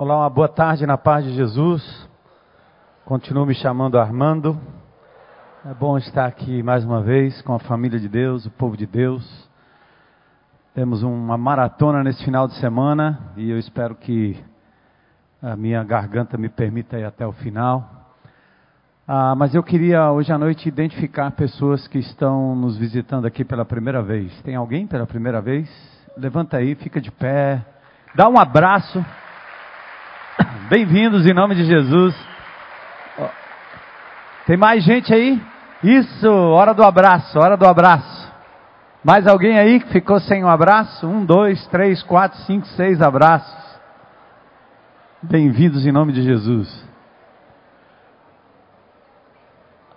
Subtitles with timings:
[0.00, 2.08] Olá, uma boa tarde na paz de Jesus.
[3.04, 4.56] Continuo me chamando Armando.
[5.66, 8.86] É bom estar aqui mais uma vez com a família de Deus, o povo de
[8.86, 9.50] Deus.
[10.72, 14.40] Temos uma maratona nesse final de semana e eu espero que
[15.42, 18.14] a minha garganta me permita ir até o final.
[19.04, 23.64] Ah, mas eu queria hoje à noite identificar pessoas que estão nos visitando aqui pela
[23.64, 24.32] primeira vez.
[24.42, 25.68] Tem alguém pela primeira vez?
[26.16, 27.66] Levanta aí, fica de pé,
[28.14, 29.04] dá um abraço.
[30.68, 32.14] Bem-vindos em nome de Jesus.
[34.46, 35.42] Tem mais gente aí?
[35.82, 38.30] Isso, hora do abraço, hora do abraço.
[39.02, 41.06] Mais alguém aí que ficou sem um abraço?
[41.06, 43.80] Um, dois, três, quatro, cinco, seis abraços.
[45.22, 46.86] Bem-vindos em nome de Jesus.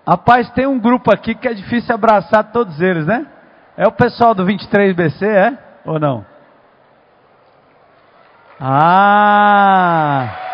[0.08, 3.28] Rapaz, tem um grupo aqui que é difícil abraçar todos eles, né?
[3.76, 5.58] É o pessoal do 23BC, é?
[5.84, 6.26] Ou não?
[8.58, 10.51] Ah!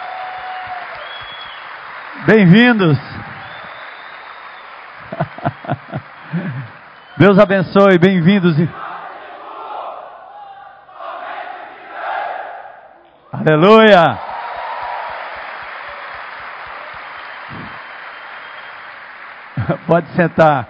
[2.27, 2.99] Bem-vindos.
[7.17, 8.53] Deus abençoe, bem-vindos.
[13.31, 14.19] Aleluia.
[19.87, 20.67] Pode sentar.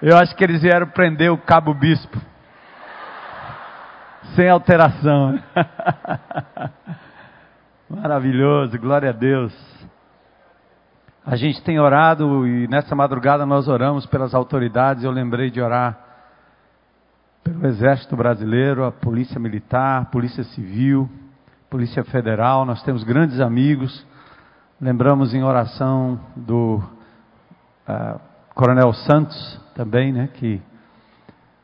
[0.00, 2.16] Eu acho que eles vieram prender o cabo bispo.
[4.36, 5.42] Sem alteração.
[7.90, 9.71] Maravilhoso, glória a Deus.
[11.24, 15.04] A gente tem orado e nessa madrugada nós oramos pelas autoridades.
[15.04, 15.96] Eu lembrei de orar
[17.44, 21.08] pelo Exército Brasileiro, a Polícia Militar, Polícia Civil,
[21.70, 22.64] Polícia Federal.
[22.64, 24.04] Nós temos grandes amigos.
[24.80, 26.82] Lembramos em oração do
[27.88, 28.20] uh,
[28.52, 30.28] Coronel Santos também, né?
[30.34, 30.60] Que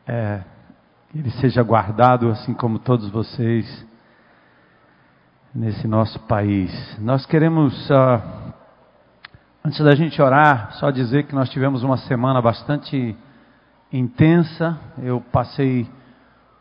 [0.07, 0.41] é,
[1.13, 3.85] ele seja guardado assim como todos vocês
[5.53, 6.97] nesse nosso país.
[7.01, 8.48] Nós queremos uh,
[9.69, 13.15] Antes da gente orar, só dizer que nós tivemos uma semana bastante
[13.93, 14.79] intensa.
[14.97, 15.87] Eu passei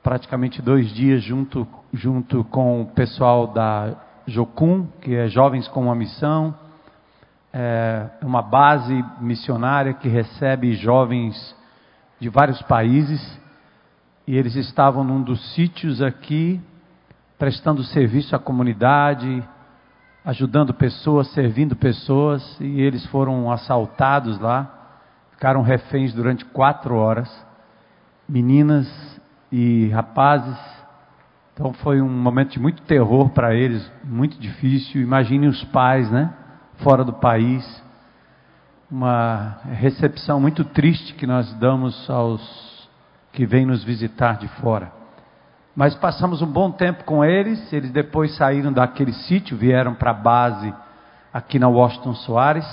[0.04, 3.96] praticamente dois dias junto, junto com o pessoal da
[4.28, 6.54] Jocum, que é Jovens com uma Missão.
[7.54, 11.56] É uma base missionária que recebe jovens
[12.20, 13.40] de vários países.
[14.28, 16.60] E eles estavam num dos sítios aqui,
[17.40, 19.48] prestando serviço à comunidade,
[20.28, 24.70] ajudando pessoas, servindo pessoas, e eles foram assaltados lá,
[25.32, 27.32] ficaram reféns durante quatro horas,
[28.28, 28.86] meninas
[29.50, 30.60] e rapazes.
[31.54, 35.02] Então foi um momento de muito terror para eles, muito difícil.
[35.02, 36.34] Imagine os pais, né,
[36.84, 37.64] fora do país.
[38.92, 42.90] Uma recepção muito triste que nós damos aos
[43.32, 44.92] que vêm nos visitar de fora.
[45.78, 47.72] Mas passamos um bom tempo com eles.
[47.72, 50.74] Eles depois saíram daquele sítio, vieram para a base
[51.32, 52.66] aqui na Washington Soares.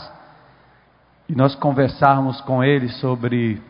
[1.29, 3.63] E nós conversávamos com eles sobre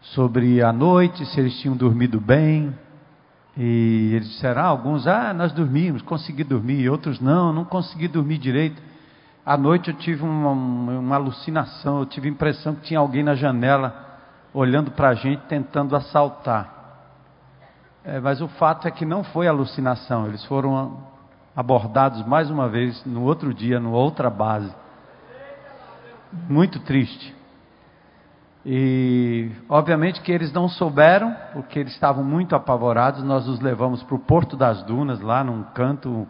[0.00, 2.72] sobre a noite, se eles tinham dormido bem.
[3.56, 8.38] E eles disseram, ah, alguns, ah, nós dormimos, consegui dormir, outros não, não consegui dormir
[8.38, 8.80] direito.
[9.44, 13.34] À noite eu tive uma, uma alucinação, eu tive a impressão que tinha alguém na
[13.34, 14.20] janela
[14.54, 16.77] olhando para a gente tentando assaltar.
[18.10, 20.96] É, mas o fato é que não foi alucinação, eles foram
[21.54, 24.74] abordados mais uma vez no outro dia, numa outra base.
[26.48, 27.36] Muito triste.
[28.64, 33.22] E obviamente que eles não souberam, porque eles estavam muito apavorados.
[33.22, 36.26] Nós os levamos para o Porto das Dunas, lá num canto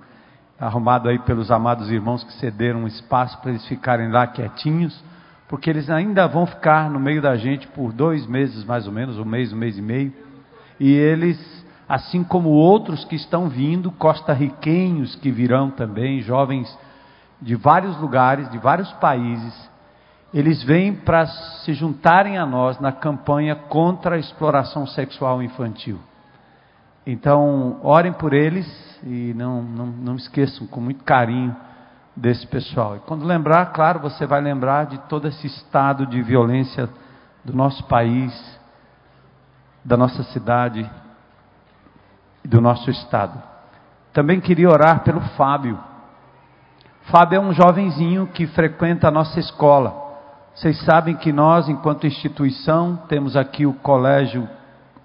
[0.58, 5.00] arrumado aí pelos amados irmãos que cederam um espaço para eles ficarem lá quietinhos,
[5.46, 9.16] porque eles ainda vão ficar no meio da gente por dois meses mais ou menos,
[9.16, 10.12] um mês, um mês e meio.
[10.80, 11.57] E eles
[11.88, 16.76] assim como outros que estão vindo, costarriquenhos que virão também, jovens
[17.40, 19.70] de vários lugares, de vários países,
[20.34, 25.98] eles vêm para se juntarem a nós na campanha contra a exploração sexual infantil.
[27.06, 28.66] Então, orem por eles
[29.02, 31.56] e não, não, não esqueçam com muito carinho
[32.14, 32.96] desse pessoal.
[32.96, 36.86] E quando lembrar, claro, você vai lembrar de todo esse estado de violência
[37.42, 38.60] do nosso país,
[39.82, 40.88] da nossa cidade,
[42.48, 43.40] do nosso estado.
[44.12, 45.78] Também queria orar pelo Fábio.
[47.02, 49.94] Fábio é um jovenzinho que frequenta a nossa escola.
[50.54, 54.48] Vocês sabem que nós, enquanto instituição, temos aqui o colégio,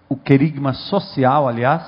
[0.08, 1.84] o querigma social, aliás,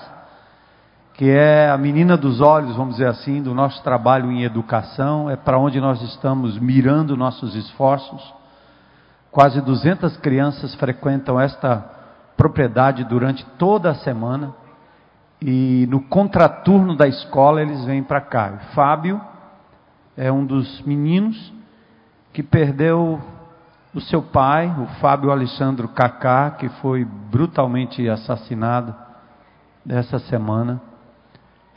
[1.13, 5.37] que é a menina dos olhos, vamos dizer assim, do nosso trabalho em educação, é
[5.37, 8.21] para onde nós estamos mirando nossos esforços.
[9.31, 11.83] Quase 200 crianças frequentam esta
[12.35, 14.53] propriedade durante toda a semana.
[15.41, 18.53] E no contraturno da escola eles vêm para cá.
[18.53, 19.21] O Fábio
[20.17, 21.53] é um dos meninos
[22.31, 23.21] que perdeu
[23.93, 28.93] o seu pai, o Fábio Alexandre Cacá, que foi brutalmente assassinado
[29.87, 30.81] essa semana.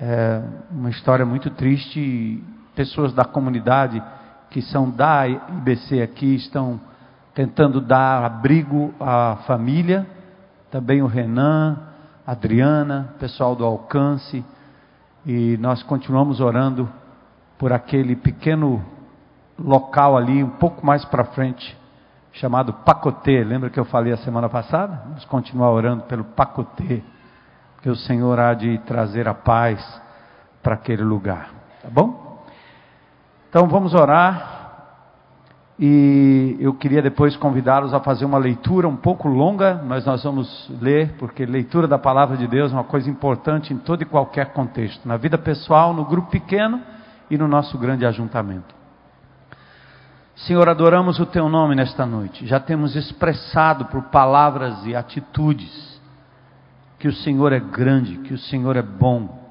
[0.01, 2.43] É uma história muito triste.
[2.75, 4.03] Pessoas da comunidade
[4.51, 6.81] que são da IBC aqui estão
[7.35, 10.07] tentando dar abrigo à família,
[10.71, 11.79] também o Renan,
[12.29, 14.45] Adriana, pessoal do Alcance,
[15.25, 16.87] e nós continuamos orando
[17.57, 18.85] por aquele pequeno
[19.59, 21.75] local ali, um pouco mais para frente,
[22.33, 23.43] chamado Pacotê.
[23.43, 25.05] Lembra que eu falei a semana passada?
[25.07, 27.03] Vamos continuar orando pelo Pacotê,
[27.81, 29.81] que o Senhor há de trazer a paz
[30.63, 31.49] para aquele lugar,
[31.83, 32.45] tá bom?
[33.49, 34.58] Então vamos orar.
[35.79, 40.69] E eu queria depois convidá-los a fazer uma leitura um pouco longa, mas nós vamos
[40.81, 44.47] ler, porque leitura da palavra de Deus é uma coisa importante em todo e qualquer
[44.53, 46.83] contexto, na vida pessoal, no grupo pequeno
[47.31, 48.75] e no nosso grande ajuntamento.
[50.35, 52.45] Senhor, adoramos o Teu nome nesta noite.
[52.45, 56.01] Já temos expressado por palavras e atitudes
[56.99, 59.47] que o Senhor é grande, que o Senhor é bom,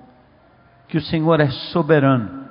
[0.89, 2.46] que o Senhor é soberano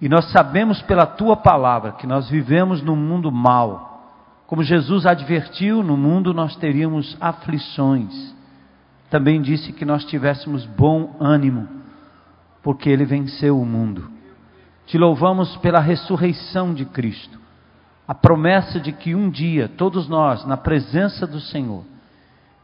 [0.00, 3.90] e nós sabemos pela tua palavra que nós vivemos num mundo mau.
[4.46, 8.34] Como Jesus advertiu, no mundo nós teríamos aflições.
[9.10, 11.68] Também disse que nós tivéssemos bom ânimo,
[12.62, 14.10] porque ele venceu o mundo.
[14.86, 17.38] Te louvamos pela ressurreição de Cristo,
[18.08, 21.84] a promessa de que um dia todos nós, na presença do Senhor,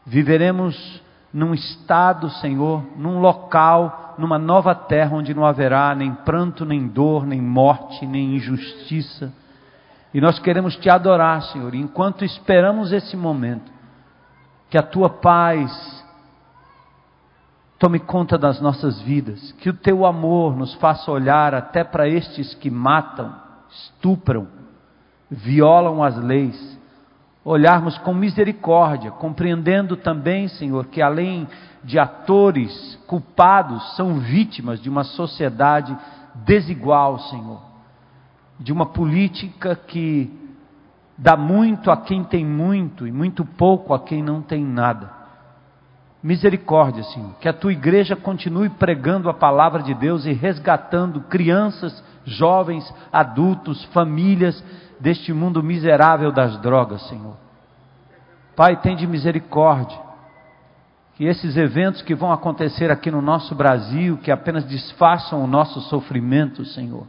[0.05, 1.01] viveremos
[1.31, 7.25] num estado, Senhor, num local, numa nova terra onde não haverá nem pranto, nem dor,
[7.25, 9.33] nem morte, nem injustiça.
[10.13, 13.71] E nós queremos te adorar, Senhor, e enquanto esperamos esse momento,
[14.69, 15.71] que a tua paz
[17.77, 22.55] tome conta das nossas vidas, que o teu amor nos faça olhar até para estes
[22.55, 23.33] que matam,
[23.69, 24.47] estupram,
[25.29, 26.66] violam as leis
[27.47, 31.47] olharmos com misericórdia, compreendendo também, Senhor, que além
[31.81, 35.95] de atores culpados, são vítimas de uma sociedade
[36.45, 37.61] desigual, Senhor,
[38.59, 40.29] de uma política que
[41.17, 45.09] dá muito a quem tem muito e muito pouco a quem não tem nada.
[46.21, 52.03] Misericórdia, Senhor, que a tua igreja continue pregando a palavra de Deus e resgatando crianças,
[52.25, 54.61] jovens, adultos, famílias
[54.99, 57.35] deste mundo miserável das drogas, Senhor.
[58.55, 59.97] Pai, tem de misericórdia.
[61.15, 65.81] Que esses eventos que vão acontecer aqui no nosso Brasil, que apenas disfarçam o nosso
[65.81, 67.07] sofrimento, Senhor,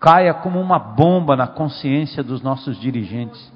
[0.00, 3.52] caia como uma bomba na consciência dos nossos dirigentes.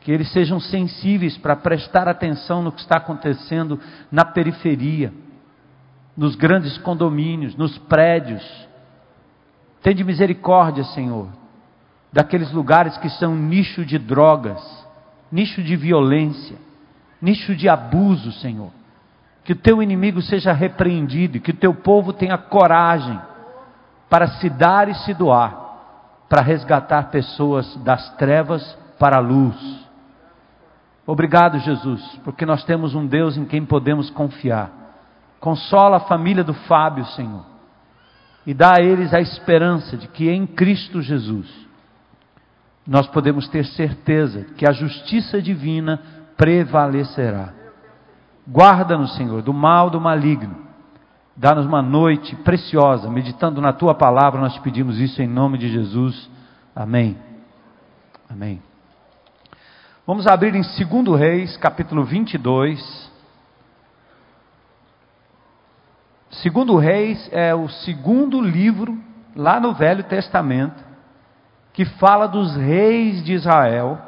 [0.00, 3.80] Que eles sejam sensíveis para prestar atenção no que está acontecendo
[4.10, 5.12] na periferia,
[6.16, 8.42] nos grandes condomínios, nos prédios.
[9.82, 11.28] Tem de misericórdia, Senhor,
[12.12, 14.60] daqueles lugares que são nicho de drogas,
[15.30, 16.56] nicho de violência,
[17.20, 18.70] nicho de abuso, Senhor.
[19.44, 23.18] Que o teu inimigo seja repreendido, que o teu povo tenha coragem
[24.10, 25.56] para se dar e se doar,
[26.28, 28.62] para resgatar pessoas das trevas
[28.98, 29.56] para a luz.
[31.06, 34.70] Obrigado, Jesus, porque nós temos um Deus em quem podemos confiar.
[35.40, 37.44] Consola a família do Fábio, Senhor,
[38.46, 41.61] e dá a eles a esperança de que em Cristo Jesus
[42.86, 46.00] nós podemos ter certeza que a justiça divina
[46.36, 47.52] prevalecerá.
[48.48, 50.56] Guarda-nos, Senhor, do mal do maligno.
[51.36, 55.68] Dá-nos uma noite preciosa, meditando na tua palavra, nós te pedimos isso em nome de
[55.68, 56.28] Jesus.
[56.74, 57.16] Amém.
[58.28, 58.60] Amém.
[60.06, 63.10] Vamos abrir em 2 Reis, capítulo 22.
[66.30, 68.98] Segundo Reis é o segundo livro
[69.36, 70.91] lá no Velho Testamento
[71.72, 73.98] que fala dos reis de Israel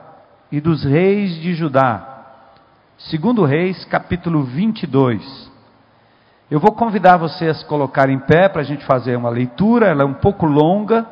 [0.52, 2.11] e dos reis de Judá.
[2.99, 5.50] Segundo Reis, capítulo 22.
[6.50, 10.02] Eu vou convidar você a colocar em pé para a gente fazer uma leitura, ela
[10.02, 11.06] é um pouco longa.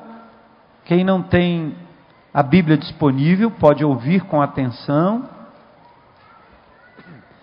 [0.84, 1.74] Quem não tem
[2.34, 5.28] a Bíblia disponível pode ouvir com atenção.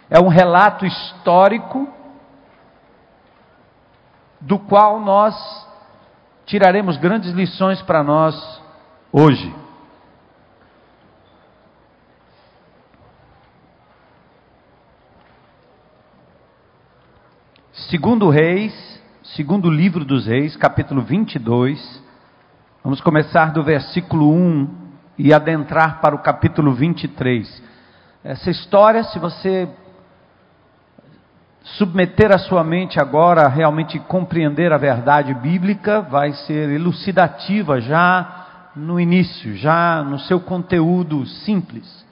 [0.09, 1.87] É um relato histórico
[4.39, 5.35] do qual nós
[6.45, 8.58] tiraremos grandes lições para nós
[9.11, 9.53] hoje.
[17.89, 19.01] Segundo Reis,
[19.35, 22.03] segundo livro dos Reis, capítulo 22.
[22.83, 27.63] Vamos começar do versículo 1 e adentrar para o capítulo 23.
[28.23, 29.67] Essa história, se você
[31.63, 38.38] submeter a sua mente agora realmente compreender a verdade bíblica, vai ser elucidativa já
[38.75, 42.05] no início, já no seu conteúdo simples.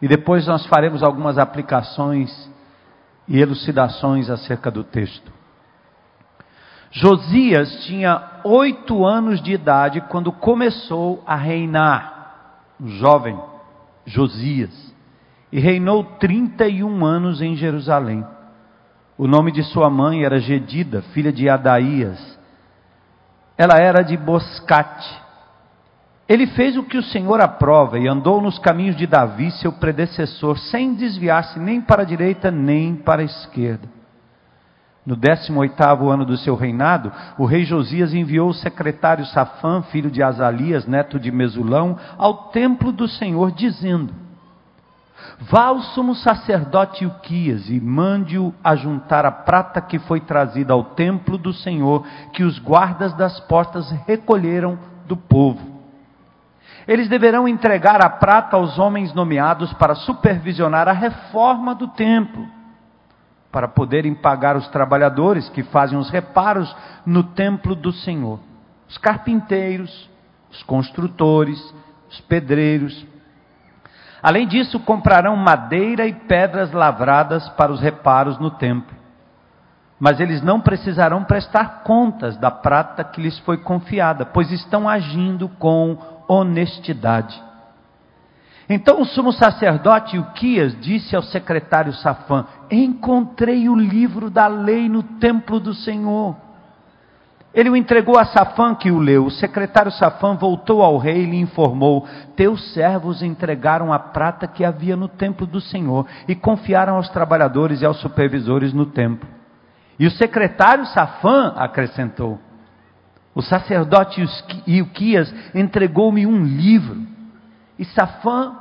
[0.00, 2.30] E depois nós faremos algumas aplicações
[3.28, 5.32] e elucidações acerca do texto.
[6.90, 13.38] Josias tinha oito anos de idade quando começou a reinar, um jovem
[14.06, 14.94] Josias,
[15.50, 18.24] e reinou 31 anos em Jerusalém.
[19.18, 22.38] O nome de sua mãe era Gedida, filha de Adaías.
[23.56, 25.25] Ela era de Boscate.
[26.28, 30.58] Ele fez o que o Senhor aprova e andou nos caminhos de Davi, seu predecessor,
[30.58, 33.88] sem desviar-se nem para a direita nem para a esquerda.
[35.04, 40.20] No 18 ano do seu reinado, o rei Josias enviou o secretário Safã, filho de
[40.20, 44.12] Azalias, neto de Mesulão, ao templo do Senhor, dizendo:
[45.48, 51.38] Vá ao sumo sacerdote Uquias e mande-o ajuntar a prata que foi trazida ao templo
[51.38, 55.75] do Senhor, que os guardas das portas recolheram do povo.
[56.86, 62.46] Eles deverão entregar a prata aos homens nomeados para supervisionar a reforma do templo,
[63.50, 66.74] para poderem pagar os trabalhadores que fazem os reparos
[67.04, 68.38] no templo do Senhor,
[68.88, 70.08] os carpinteiros,
[70.50, 71.58] os construtores,
[72.08, 73.06] os pedreiros,
[74.26, 78.96] Além disso, comprarão madeira e pedras lavradas para os reparos no templo.
[80.00, 85.48] Mas eles não precisarão prestar contas da prata que lhes foi confiada, pois estão agindo
[85.60, 85.96] com
[86.28, 87.42] honestidade.
[88.68, 95.02] Então o sumo sacerdote Uquias disse ao secretário Safã: Encontrei o livro da lei no
[95.02, 96.36] templo do Senhor.
[97.54, 99.24] Ele o entregou a Safã, que o leu.
[99.24, 104.64] O secretário Safã voltou ao rei e lhe informou: Teus servos entregaram a prata que
[104.64, 109.28] havia no templo do Senhor e confiaram aos trabalhadores e aos supervisores no templo.
[109.98, 112.38] E o secretário Safã acrescentou:
[113.36, 114.24] O sacerdote
[114.66, 117.02] Ilquias entregou-me um livro.
[117.78, 118.54] E Safã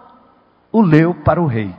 [0.70, 1.74] o leu para o rei.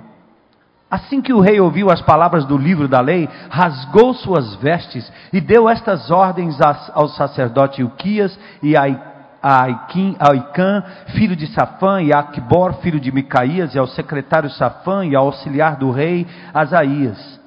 [0.91, 5.43] Assim que o rei ouviu as palavras do livro da lei, rasgou suas vestes e
[5.43, 6.57] deu estas ordens
[6.95, 8.85] ao sacerdote Ilquias e a
[9.43, 15.15] Aicã, filho de Safã, e a Aquibor, filho de Micaías, e ao secretário Safã e
[15.15, 17.39] ao auxiliar do rei Asaías.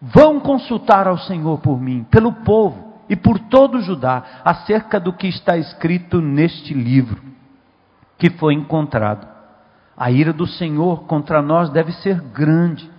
[0.00, 5.28] Vão consultar ao Senhor por mim, pelo povo e por todo Judá, acerca do que
[5.28, 7.20] está escrito neste livro
[8.16, 9.28] que foi encontrado.
[9.94, 12.90] A ira do Senhor contra nós deve ser grande,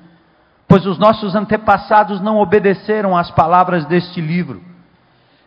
[0.68, 4.62] pois os nossos antepassados não obedeceram às palavras deste livro,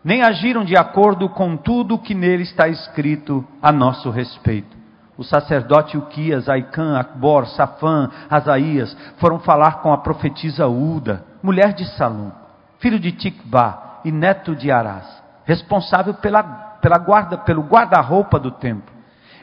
[0.02, 4.76] nem agiram de acordo com tudo o que nele está escrito a nosso respeito.
[5.16, 11.84] O sacerdote Uquias, Aicã, Acbor, Safã, Asaías foram falar com a profetisa Uda, mulher de
[11.96, 12.32] Salom,
[12.80, 15.04] filho de Tikvá e neto de Arás,
[15.44, 16.42] responsável pela,
[16.80, 18.94] pela guarda, pelo guarda-roupa do templo.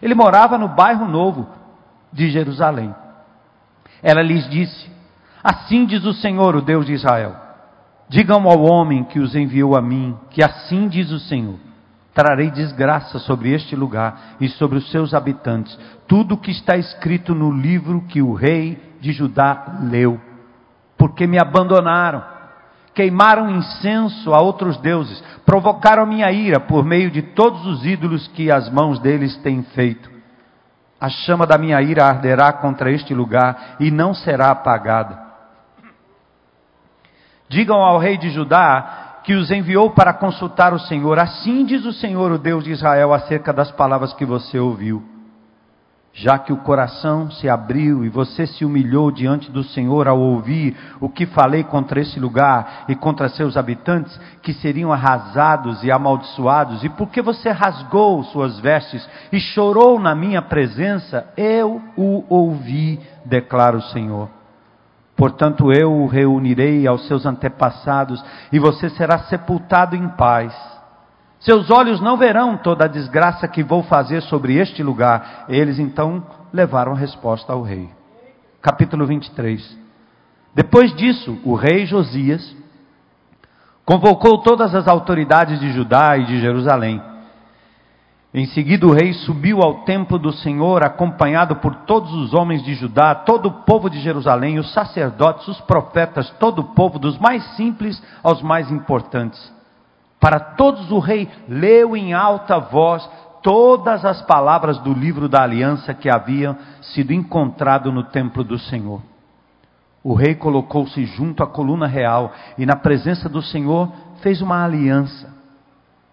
[0.01, 1.49] Ele morava no bairro novo,
[2.13, 2.95] de Jerusalém.
[4.01, 4.89] Ela lhes disse:
[5.43, 7.35] Assim diz o Senhor, o Deus de Israel:
[8.07, 11.59] Digam ao homem que os enviou a mim, que assim diz o Senhor:
[12.13, 15.77] Trarei desgraça sobre este lugar e sobre os seus habitantes,
[16.07, 20.21] tudo o que está escrito no livro que o rei de Judá leu,
[20.97, 22.32] porque me abandonaram,
[22.93, 28.51] queimaram incenso a outros deuses, provocaram minha ira por meio de todos os ídolos que
[28.51, 30.13] as mãos deles têm feito
[31.03, 35.21] a chama da minha ira arderá contra este lugar e não será apagada.
[37.49, 41.19] Digam ao rei de Judá que os enviou para consultar o Senhor.
[41.19, 45.03] Assim diz o Senhor, o Deus de Israel, acerca das palavras que você ouviu
[46.13, 50.77] já que o coração se abriu e você se humilhou diante do Senhor ao ouvir
[51.01, 56.83] o que falei contra esse lugar e contra seus habitantes, que seriam arrasados e amaldiçoados,
[56.83, 63.75] e porque você rasgou suas vestes e chorou na minha presença, eu o ouvi, declara
[63.75, 64.29] o Senhor.
[65.15, 70.72] Portanto, eu o reunirei aos seus antepassados, e você será sepultado em paz
[71.43, 75.45] seus olhos não verão toda a desgraça que vou fazer sobre este lugar.
[75.49, 77.89] Eles então levaram resposta ao rei.
[78.61, 79.77] Capítulo 23.
[80.55, 82.55] Depois disso, o rei Josias
[83.83, 87.01] convocou todas as autoridades de Judá e de Jerusalém.
[88.33, 92.73] Em seguida, o rei subiu ao templo do Senhor, acompanhado por todos os homens de
[92.73, 97.43] Judá, todo o povo de Jerusalém, os sacerdotes, os profetas, todo o povo, dos mais
[97.57, 99.53] simples aos mais importantes.
[100.23, 103.05] Para todos o rei leu em alta voz
[103.41, 109.01] todas as palavras do livro da aliança que haviam sido encontrado no templo do Senhor.
[110.01, 115.29] O rei colocou-se junto à coluna real e, na presença do Senhor, fez uma aliança,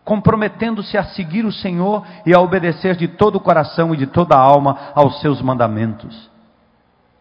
[0.04, 4.34] comprometendo-se a seguir o Senhor e a obedecer de todo o coração e de toda
[4.34, 6.28] a alma aos seus mandamentos,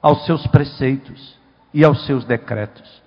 [0.01, 1.37] aos seus preceitos
[1.71, 2.98] e aos seus decretos,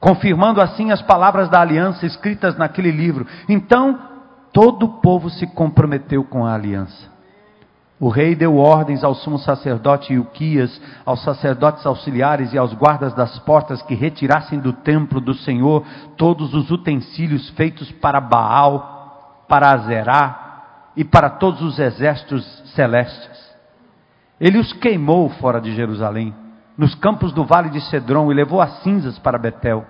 [0.00, 3.26] confirmando assim as palavras da aliança escritas naquele livro.
[3.48, 3.98] Então,
[4.52, 7.10] todo o povo se comprometeu com a aliança.
[8.00, 13.38] O rei deu ordens ao sumo sacerdote Ilquias, aos sacerdotes auxiliares e aos guardas das
[13.40, 15.84] portas que retirassem do templo do Senhor
[16.16, 22.42] todos os utensílios feitos para Baal, para Azerá e para todos os exércitos
[22.74, 23.38] celestes.
[24.40, 26.34] Ele os queimou fora de Jerusalém,
[26.80, 29.84] nos campos do vale de Cedron, e levou as cinzas para Betel.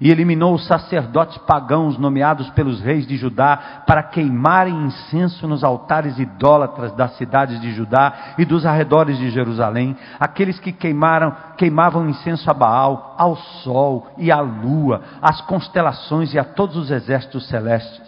[0.00, 6.16] E eliminou os sacerdotes pagãos nomeados pelos reis de Judá para queimarem incenso nos altares
[6.16, 12.48] idólatras das cidades de Judá e dos arredores de Jerusalém, aqueles que queimaram, queimavam incenso
[12.48, 18.06] a Baal, ao sol e à lua, às constelações e a todos os exércitos celestes.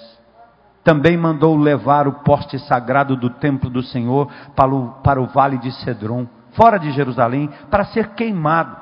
[0.84, 5.58] Também mandou levar o poste sagrado do templo do Senhor para o, para o vale
[5.58, 6.28] de Cedron,
[6.58, 8.76] fora de Jerusalém, para ser queimado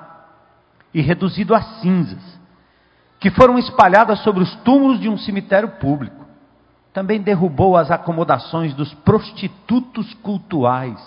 [0.94, 2.36] e reduzido a cinzas
[3.20, 6.24] que foram espalhadas sobre os túmulos de um cemitério público.
[6.92, 10.98] Também derrubou as acomodações dos prostitutos cultuais,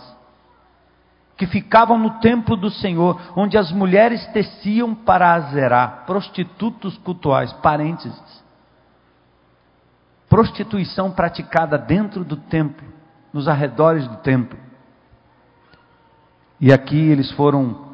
[1.36, 6.04] que ficavam no templo do Senhor, onde as mulheres teciam para azerar.
[6.06, 8.44] Prostitutos cultuais, parênteses.
[10.28, 12.88] Prostituição praticada dentro do templo,
[13.34, 14.69] nos arredores do templo.
[16.60, 17.90] E aqui eles foram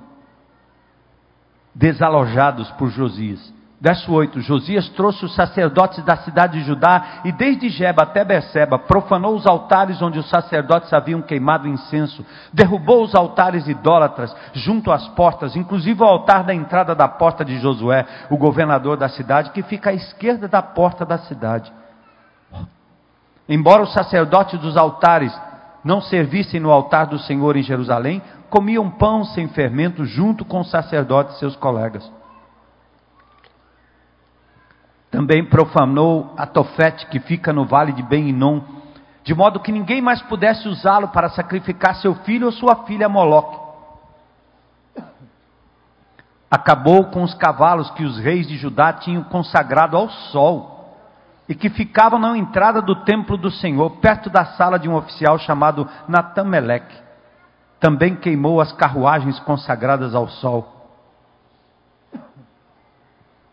[1.73, 3.53] desalojados por Josias.
[3.79, 8.79] Verso 8: Josias trouxe os sacerdotes da cidade de Judá e desde Jeba até Berseba
[8.79, 15.07] profanou os altares onde os sacerdotes haviam queimado incenso, derrubou os altares idólatras junto às
[15.09, 19.61] portas, inclusive o altar da entrada da porta de Josué, o governador da cidade, que
[19.61, 21.71] fica à esquerda da porta da cidade.
[23.47, 25.31] Embora os sacerdotes dos altares
[25.83, 28.19] não servissem no altar do Senhor em Jerusalém,
[28.55, 32.09] comiam pão sem fermento junto com os sacerdotes seus colegas.
[35.11, 38.61] Também profanou a Tofete, que fica no vale de Ben-Inom,
[39.25, 43.09] de modo que ninguém mais pudesse usá-lo para sacrificar seu filho ou sua filha a
[43.09, 43.59] Moloque.
[46.49, 50.95] Acabou com os cavalos que os reis de Judá tinham consagrado ao sol
[51.49, 55.37] e que ficavam na entrada do templo do Senhor, perto da sala de um oficial
[55.39, 57.04] chamado Natameleque.
[57.79, 60.75] Também queimou as carruagens consagradas ao sol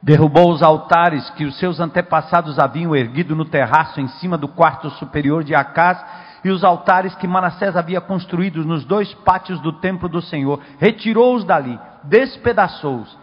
[0.03, 4.91] Derrubou os altares que os seus antepassados haviam erguido no terraço em cima do quarto
[4.91, 6.05] superior de Acás
[6.45, 10.59] e os altares que Manassés havia construído nos dois pátios do templo do Senhor.
[10.81, 13.17] Retirou-os dali, despedaçou-os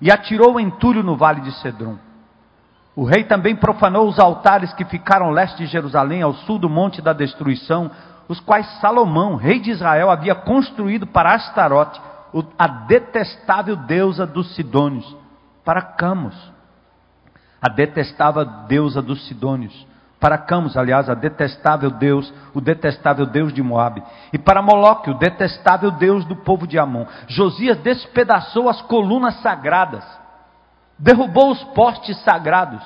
[0.00, 1.96] e atirou o entulho no vale de Cedron.
[2.96, 7.00] O rei também profanou os altares que ficaram leste de Jerusalém, ao sul do monte
[7.00, 7.92] da destruição,
[8.28, 12.00] os quais Salomão, rei de Israel, havia construído para Astarote,
[12.58, 15.24] a detestável deusa dos Sidônios
[15.64, 16.36] para Camos,
[17.60, 19.86] a detestável deusa dos Sidônios.
[20.20, 24.02] Para Camos, aliás, a detestável Deus, o detestável Deus de Moabe.
[24.32, 27.06] E para Moloque, o detestável Deus do povo de Amon.
[27.26, 30.04] Josias despedaçou as colunas sagradas,
[30.98, 32.82] derrubou os postes sagrados,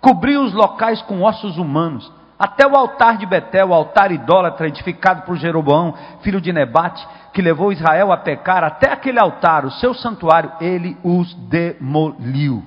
[0.00, 5.20] cobriu os locais com ossos humanos, até o altar de Betel, o altar idólatra edificado
[5.26, 9.92] por Jeroboão, filho de Nebate, que levou Israel a pecar, até aquele altar, o seu
[9.92, 12.64] santuário, ele os demoliu.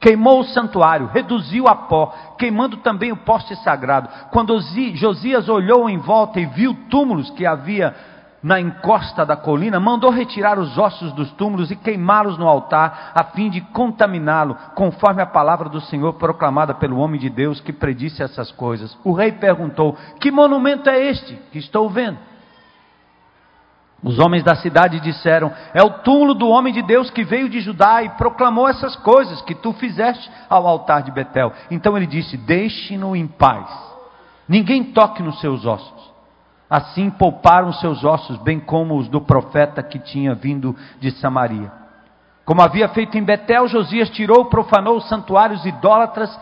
[0.00, 4.08] Queimou o santuário, reduziu a pó, queimando também o poste sagrado.
[4.32, 4.60] Quando
[4.94, 7.94] Josias olhou em volta e viu túmulos que havia
[8.44, 13.24] na encosta da colina, mandou retirar os ossos dos túmulos e queimá-los no altar, a
[13.24, 18.22] fim de contaminá-lo, conforme a palavra do Senhor proclamada pelo homem de Deus que predisse
[18.22, 18.94] essas coisas.
[19.02, 22.18] O rei perguntou: Que monumento é este que estou vendo?
[24.02, 27.60] Os homens da cidade disseram: É o túmulo do homem de Deus que veio de
[27.60, 31.50] Judá e proclamou essas coisas que tu fizeste ao altar de Betel.
[31.70, 33.70] Então ele disse: Deixe-no em paz,
[34.46, 36.13] ninguém toque nos seus ossos.
[36.68, 41.70] Assim pouparam seus ossos, bem como os do profeta que tinha vindo de Samaria.
[42.44, 46.38] Como havia feito em Betel, Josias tirou, profanou os santuários idólatras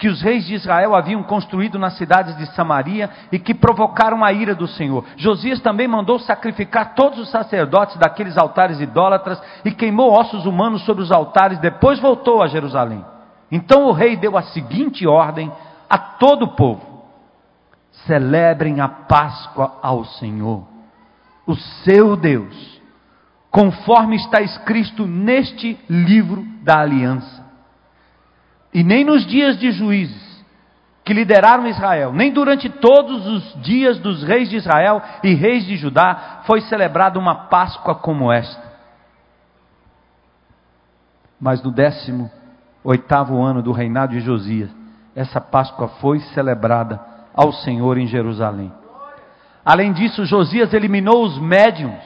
[0.00, 4.32] que os reis de Israel haviam construído nas cidades de Samaria e que provocaram a
[4.32, 5.04] ira do Senhor.
[5.16, 11.02] Josias também mandou sacrificar todos os sacerdotes daqueles altares idólatras e queimou ossos humanos sobre
[11.02, 13.04] os altares, depois voltou a Jerusalém.
[13.52, 15.52] Então o rei deu a seguinte ordem
[15.88, 16.89] a todo o povo:
[18.06, 20.66] celebrem a Páscoa ao Senhor,
[21.46, 22.80] o seu Deus,
[23.50, 27.44] conforme está escrito neste livro da aliança.
[28.72, 30.30] E nem nos dias de juízes
[31.04, 35.76] que lideraram Israel, nem durante todos os dias dos reis de Israel e reis de
[35.76, 38.70] Judá foi celebrada uma Páscoa como esta.
[41.40, 42.30] Mas no décimo
[42.84, 44.70] oitavo ano do reinado de Josias,
[45.16, 48.72] essa Páscoa foi celebrada ao Senhor em Jerusalém.
[49.64, 52.02] Além disso, Josias eliminou os médiums,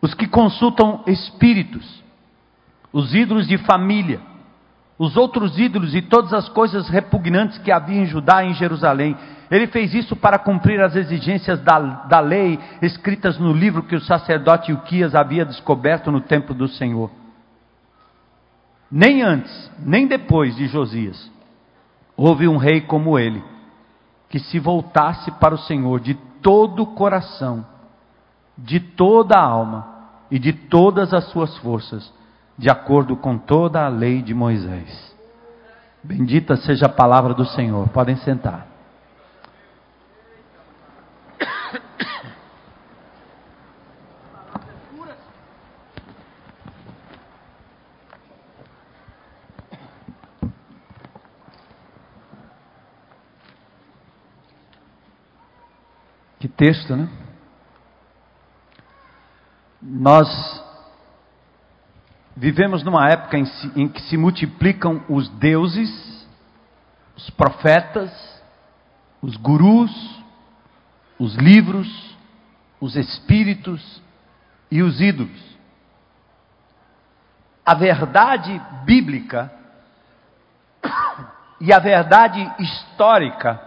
[0.00, 2.02] os que consultam espíritos,
[2.92, 4.20] os ídolos de família,
[4.98, 9.16] os outros ídolos e todas as coisas repugnantes que havia em Judá e em Jerusalém.
[9.50, 14.00] Ele fez isso para cumprir as exigências da, da lei escritas no livro que o
[14.00, 17.10] sacerdote Uquias havia descoberto no templo do Senhor.
[18.90, 21.30] Nem antes, nem depois de Josias,
[22.16, 23.42] houve um rei como ele,
[24.28, 27.64] que se voltasse para o Senhor de todo o coração,
[28.56, 29.86] de toda a alma
[30.30, 32.12] e de todas as suas forças
[32.58, 35.14] de acordo com toda a lei de Moisés.
[36.02, 37.88] Bendita seja a palavra do Senhor.
[37.88, 38.66] Podem sentar.
[56.38, 57.08] Que texto, né?
[59.80, 60.28] Nós
[62.38, 66.28] Vivemos numa época em, si, em que se multiplicam os deuses,
[67.16, 68.12] os profetas,
[69.22, 69.90] os gurus,
[71.18, 71.88] os livros,
[72.78, 74.02] os espíritos
[74.70, 75.56] e os ídolos.
[77.64, 79.50] A verdade bíblica
[81.58, 83.65] e a verdade histórica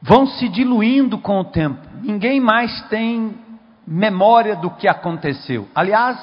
[0.00, 1.80] vão se diluindo com o tempo.
[2.02, 3.38] Ninguém mais tem
[3.86, 5.68] memória do que aconteceu.
[5.74, 6.18] Aliás,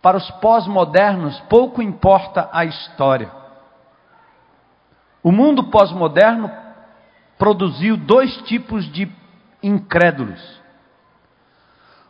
[0.00, 3.30] para os pós-modernos, pouco importa a história.
[5.22, 6.50] O mundo pós-moderno
[7.36, 9.10] produziu dois tipos de
[9.62, 10.58] incrédulos.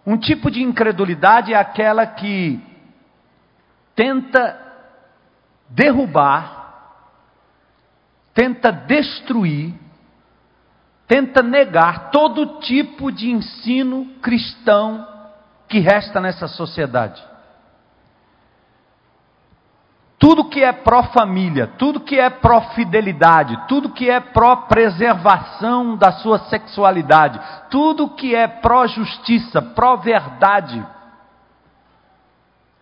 [0.07, 2.61] Um tipo de incredulidade é aquela que
[3.94, 4.59] tenta
[5.68, 6.57] derrubar,
[8.33, 9.74] tenta destruir
[11.09, 15.09] tenta negar todo tipo de ensino cristão
[15.66, 17.27] que resta nessa sociedade.
[20.18, 27.40] Tudo que é pró-família, tudo que é pró-fidelidade, tudo que é pró-preservação da sua sexualidade,
[27.71, 30.85] tudo que é pró-justiça, pró-verdade.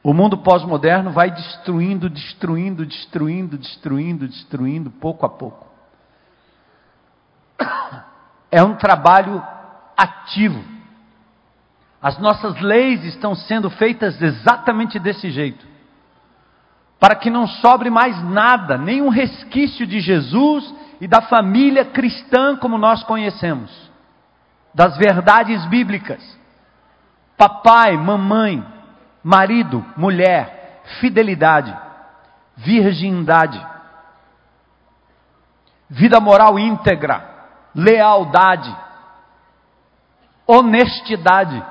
[0.03, 5.67] O mundo pós-moderno vai destruindo, destruindo, destruindo, destruindo, destruindo, pouco a pouco
[8.51, 9.43] é um trabalho
[9.97, 10.63] ativo.
[12.01, 15.67] As nossas leis estão sendo feitas exatamente desse jeito.
[17.01, 22.79] Para que não sobre mais nada, nenhum resquício de Jesus e da família cristã como
[22.79, 23.71] nós conhecemos,
[24.75, 26.23] das verdades bíblicas.
[27.37, 28.65] Papai, mamãe,
[29.23, 31.77] marido, mulher, fidelidade,
[32.57, 33.65] virgindade,
[35.91, 37.36] vida moral íntegra,
[37.77, 38.75] lealdade,
[40.47, 41.63] honestidade.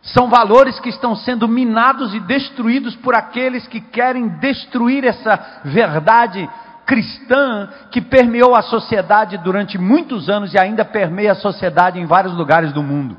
[0.00, 6.48] São valores que estão sendo minados e destruídos por aqueles que querem destruir essa verdade
[6.86, 12.34] cristã que permeou a sociedade durante muitos anos e ainda permeia a sociedade em vários
[12.34, 13.18] lugares do mundo.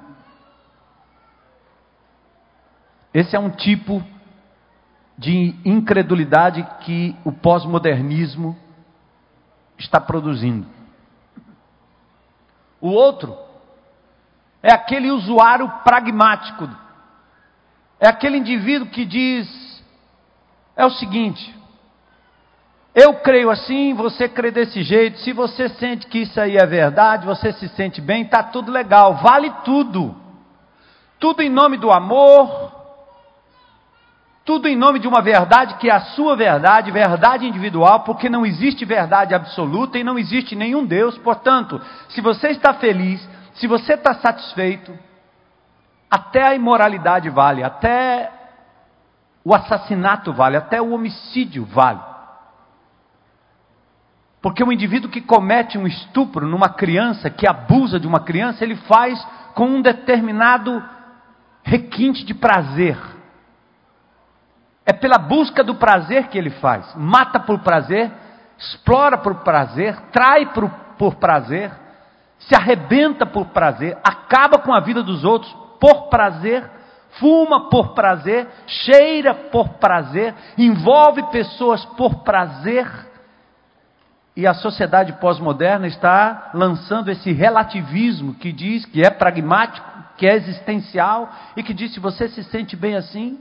[3.14, 4.04] Esse é um tipo
[5.16, 8.58] de incredulidade que o pós-modernismo
[9.78, 10.79] está produzindo.
[12.82, 13.38] O outro
[14.62, 16.70] é aquele usuário pragmático.
[18.00, 19.84] É aquele indivíduo que diz:
[20.76, 21.56] é o seguinte,
[22.96, 25.20] eu creio assim, você crê desse jeito.
[25.20, 29.16] Se você sente que isso aí é verdade, você se sente bem, está tudo legal,
[29.16, 30.16] vale tudo.
[31.20, 32.79] Tudo em nome do amor,
[34.50, 38.44] tudo em nome de uma verdade que é a sua verdade, verdade individual, porque não
[38.44, 41.16] existe verdade absoluta e não existe nenhum Deus.
[41.20, 43.22] Portanto, se você está feliz,
[43.54, 44.92] se você está satisfeito,
[46.10, 48.32] até a imoralidade vale, até
[49.46, 52.02] o assassinato vale, até o homicídio vale.
[54.42, 58.78] Porque o indivíduo que comete um estupro numa criança, que abusa de uma criança, ele
[58.78, 60.84] faz com um determinado
[61.62, 62.98] requinte de prazer.
[64.90, 66.96] É pela busca do prazer que ele faz.
[66.96, 68.12] Mata por prazer,
[68.58, 71.72] explora por prazer, trai por, por prazer,
[72.40, 76.68] se arrebenta por prazer, acaba com a vida dos outros por prazer,
[77.20, 82.88] fuma por prazer, cheira por prazer, envolve pessoas por prazer.
[84.36, 90.34] E a sociedade pós-moderna está lançando esse relativismo que diz que é pragmático, que é
[90.34, 93.40] existencial e que diz: se você se sente bem assim,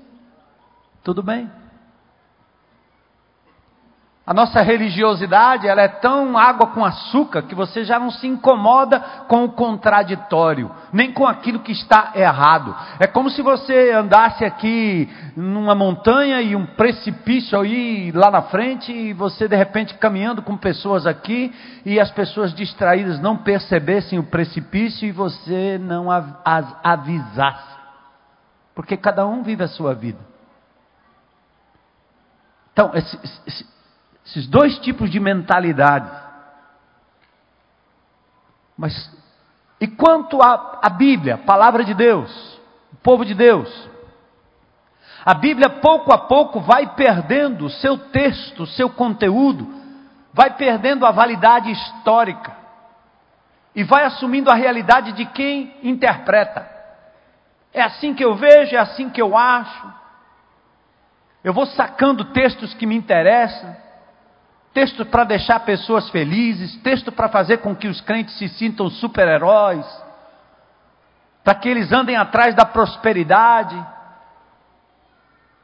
[1.03, 1.51] tudo bem.
[4.29, 9.01] A nossa religiosidade, ela é tão água com açúcar que você já não se incomoda
[9.27, 12.77] com o contraditório, nem com aquilo que está errado.
[13.01, 18.93] É como se você andasse aqui numa montanha e um precipício aí lá na frente
[18.93, 21.51] e você de repente caminhando com pessoas aqui
[21.87, 27.79] e as pessoas distraídas não percebessem o precipício e você não as avisasse.
[28.75, 30.28] Porque cada um vive a sua vida.
[32.79, 33.67] Então, esse, esse
[34.25, 36.09] esses dois tipos de mentalidade.
[38.77, 39.11] Mas,
[39.81, 42.31] e quanto à Bíblia, palavra de Deus,
[42.93, 43.69] o povo de Deus?
[45.25, 49.67] A Bíblia, pouco a pouco, vai perdendo o seu texto, o seu conteúdo,
[50.33, 52.57] vai perdendo a validade histórica
[53.75, 56.69] e vai assumindo a realidade de quem interpreta.
[57.73, 59.99] É assim que eu vejo, é assim que eu acho.
[61.49, 63.75] Eu vou sacando textos que me interessam
[64.75, 69.87] texto para deixar pessoas felizes, texto para fazer com que os crentes se sintam super-heróis,
[71.43, 73.83] para que eles andem atrás da prosperidade,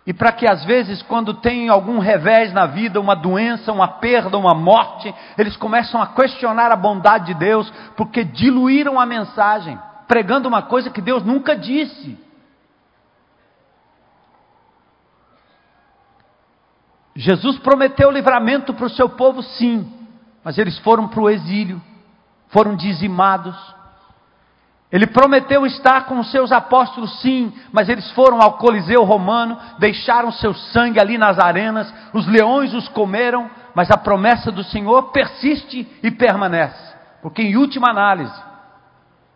[0.06, 4.38] e para que às vezes, quando tem algum revés na vida, uma doença, uma perda,
[4.38, 10.48] uma morte, eles começam a questionar a bondade de Deus, porque diluíram a mensagem, pregando
[10.48, 12.23] uma coisa que Deus nunca disse.
[17.16, 19.90] Jesus prometeu livramento para o seu povo, sim,
[20.42, 21.81] mas eles foram para o exílio,
[22.48, 23.57] foram dizimados.
[24.90, 30.31] Ele prometeu estar com os seus apóstolos, sim, mas eles foram ao Coliseu Romano, deixaram
[30.33, 35.88] seu sangue ali nas arenas, os leões os comeram, mas a promessa do Senhor persiste
[36.03, 38.40] e permanece, porque em última análise,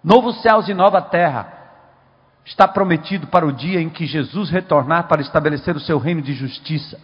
[0.03, 1.55] novos céus e nova terra
[2.45, 6.33] está prometido para o dia em que Jesus retornar para estabelecer o seu reino de
[6.33, 6.99] justiça.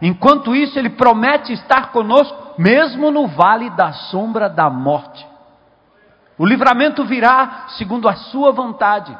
[0.00, 5.26] Enquanto isso, Ele promete estar conosco, mesmo no vale da sombra da morte.
[6.38, 9.16] O livramento virá segundo a Sua vontade.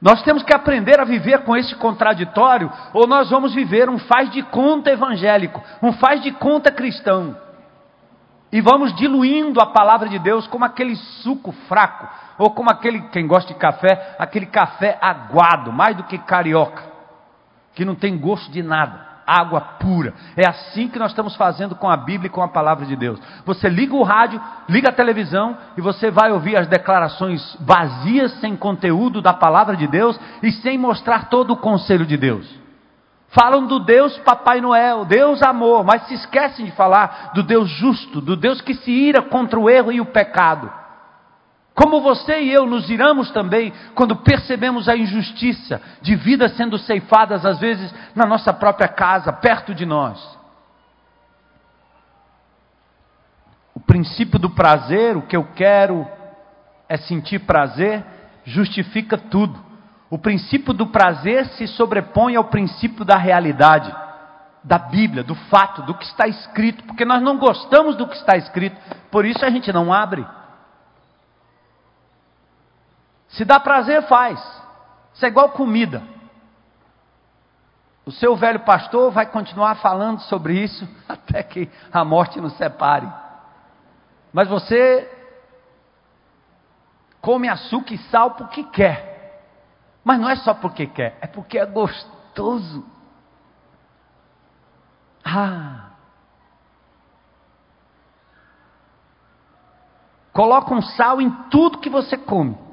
[0.00, 4.30] Nós temos que aprender a viver com esse contraditório, ou nós vamos viver um faz
[4.30, 7.36] de conta evangélico, um faz de conta cristão.
[8.50, 13.26] E vamos diluindo a palavra de Deus como aquele suco fraco, ou como aquele, quem
[13.26, 16.87] gosta de café, aquele café aguado, mais do que carioca
[17.78, 20.12] que não tem gosto de nada, água pura.
[20.36, 23.20] É assim que nós estamos fazendo com a Bíblia e com a palavra de Deus.
[23.46, 28.56] Você liga o rádio, liga a televisão e você vai ouvir as declarações vazias, sem
[28.56, 32.52] conteúdo da palavra de Deus e sem mostrar todo o conselho de Deus.
[33.28, 38.20] Falam do Deus Papai Noel, Deus amor, mas se esquecem de falar do Deus justo,
[38.20, 40.68] do Deus que se ira contra o erro e o pecado.
[41.78, 47.46] Como você e eu nos iramos também quando percebemos a injustiça de vidas sendo ceifadas,
[47.46, 50.18] às vezes, na nossa própria casa, perto de nós.
[53.72, 56.04] O princípio do prazer, o que eu quero
[56.88, 58.04] é sentir prazer,
[58.44, 59.56] justifica tudo.
[60.10, 63.94] O princípio do prazer se sobrepõe ao princípio da realidade,
[64.64, 68.36] da Bíblia, do fato, do que está escrito, porque nós não gostamos do que está
[68.36, 68.76] escrito,
[69.12, 70.26] por isso a gente não abre.
[73.28, 74.40] Se dá prazer, faz.
[75.12, 76.02] Isso é igual comida.
[78.06, 83.10] O seu velho pastor vai continuar falando sobre isso até que a morte nos separe.
[84.32, 85.10] Mas você
[87.20, 89.44] come açúcar e sal porque quer.
[90.02, 92.86] Mas não é só porque quer, é porque é gostoso.
[95.22, 95.90] Ah.
[100.32, 102.67] Coloca um sal em tudo que você come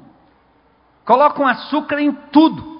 [1.06, 2.76] colocam açúcar em tudo.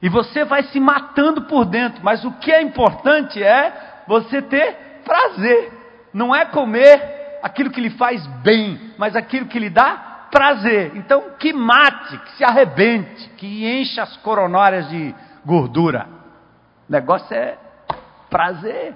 [0.00, 2.00] E você vai se matando por dentro.
[2.04, 5.72] Mas o que é importante é você ter prazer.
[6.12, 10.92] Não é comer aquilo que lhe faz bem, mas aquilo que lhe dá prazer.
[10.94, 16.06] Então, que mate, que se arrebente, que encha as coronárias de gordura.
[16.88, 17.56] O negócio é
[18.28, 18.94] prazer.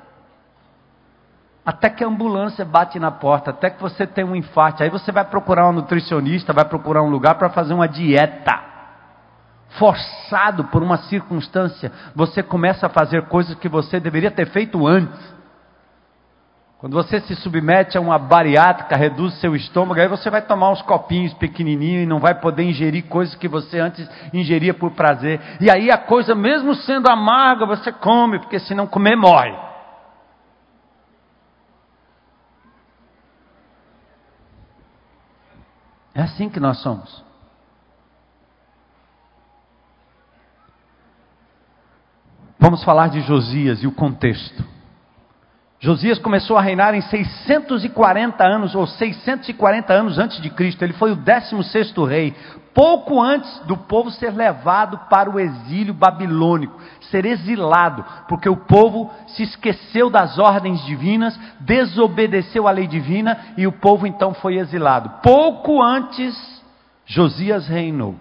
[1.64, 4.82] Até que a ambulância bate na porta, até que você tem um infarte.
[4.82, 8.60] Aí você vai procurar um nutricionista, vai procurar um lugar para fazer uma dieta.
[9.78, 15.34] Forçado por uma circunstância, você começa a fazer coisas que você deveria ter feito antes.
[16.78, 20.82] Quando você se submete a uma bariátrica, reduz seu estômago, aí você vai tomar uns
[20.82, 25.40] copinhos pequenininhos e não vai poder ingerir coisas que você antes ingeria por prazer.
[25.62, 29.54] E aí a coisa, mesmo sendo amarga, você come, porque se não comer, morre.
[36.14, 37.24] É assim que nós somos.
[42.58, 44.73] Vamos falar de Josias e o contexto.
[45.84, 50.82] Josias começou a reinar em 640 anos, ou 640 anos antes de Cristo.
[50.82, 52.34] Ele foi o 16 rei,
[52.72, 59.12] pouco antes do povo ser levado para o exílio babilônico, ser exilado, porque o povo
[59.26, 65.10] se esqueceu das ordens divinas, desobedeceu à lei divina e o povo então foi exilado.
[65.22, 66.34] Pouco antes,
[67.04, 68.14] Josias reinou.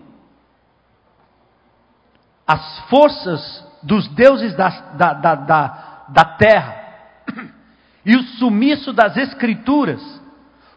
[2.45, 5.67] As forças dos deuses da, da, da,
[6.09, 6.82] da terra
[8.05, 10.01] e o sumiço das Escrituras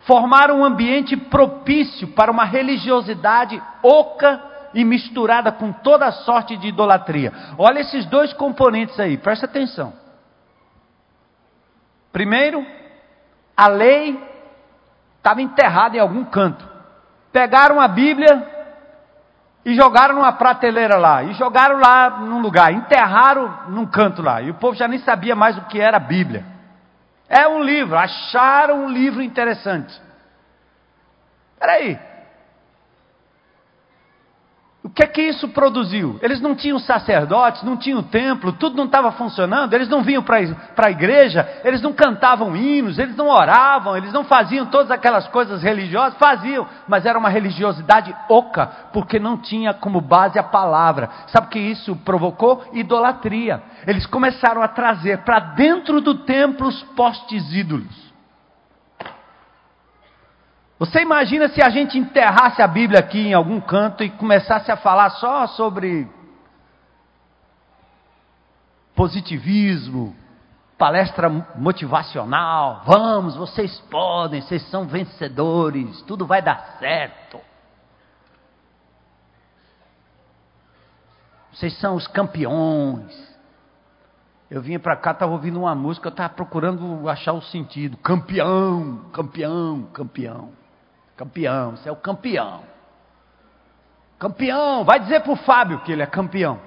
[0.01, 4.41] formaram um ambiente propício para uma religiosidade oca
[4.73, 7.33] e misturada com toda sorte de idolatria.
[7.59, 9.93] Olha esses dois componentes aí, presta atenção.
[12.13, 12.65] Primeiro,
[13.57, 14.19] a lei
[15.19, 16.67] estava enterrada em algum canto.
[17.33, 18.55] Pegaram a Bíblia
[19.65, 24.51] e jogaram numa prateleira lá, e jogaram lá num lugar, enterraram num canto lá, e
[24.51, 26.56] o povo já nem sabia mais o que era a Bíblia.
[27.29, 30.01] É um livro, acharam um livro interessante.
[31.59, 31.99] Peraí.
[34.87, 36.17] O que é que isso produziu?
[36.23, 40.87] Eles não tinham sacerdotes, não tinham templo, tudo não estava funcionando, eles não vinham para
[40.87, 45.61] a igreja, eles não cantavam hinos, eles não oravam, eles não faziam todas aquelas coisas
[45.61, 51.11] religiosas, faziam, mas era uma religiosidade oca, porque não tinha como base a palavra.
[51.27, 52.63] Sabe o que isso provocou?
[52.73, 53.61] Idolatria.
[53.89, 58.06] Eles começaram a trazer para dentro do templo os postes ídolos.
[60.79, 64.77] Você imagina se a gente enterrasse a Bíblia aqui em algum canto e começasse a
[64.77, 66.07] falar só sobre
[68.95, 70.15] positivismo,
[70.77, 72.83] palestra motivacional.
[72.85, 77.41] Vamos, vocês podem, vocês são vencedores, tudo vai dar certo.
[81.53, 83.35] Vocês são os campeões.
[84.51, 87.97] Eu vinha para cá, estava ouvindo uma música, eu estava procurando achar o sentido.
[87.97, 90.66] Campeão, campeão, campeão.
[91.17, 92.63] Campeão, você é o campeão.
[94.19, 96.61] Campeão, vai dizer para o Fábio que ele é campeão.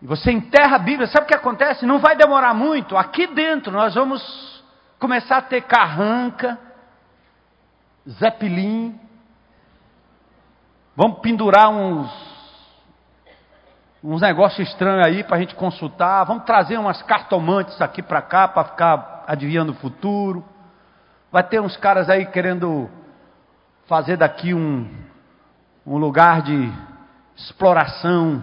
[0.00, 1.86] E você enterra a Bíblia, sabe o que acontece?
[1.86, 2.96] Não vai demorar muito.
[2.96, 4.62] Aqui dentro nós vamos
[4.98, 6.58] começar a ter carranca,
[8.08, 8.98] zeppelin,
[10.94, 12.34] vamos pendurar uns
[14.02, 16.24] uns negócios estranhos aí para a gente consultar.
[16.24, 20.44] Vamos trazer umas cartomantes aqui para cá para ficar adivinhando o futuro.
[21.30, 22.88] Vai ter uns caras aí querendo
[23.86, 24.88] fazer daqui um,
[25.86, 26.72] um lugar de
[27.36, 28.42] exploração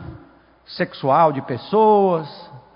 [0.65, 2.27] sexual de pessoas.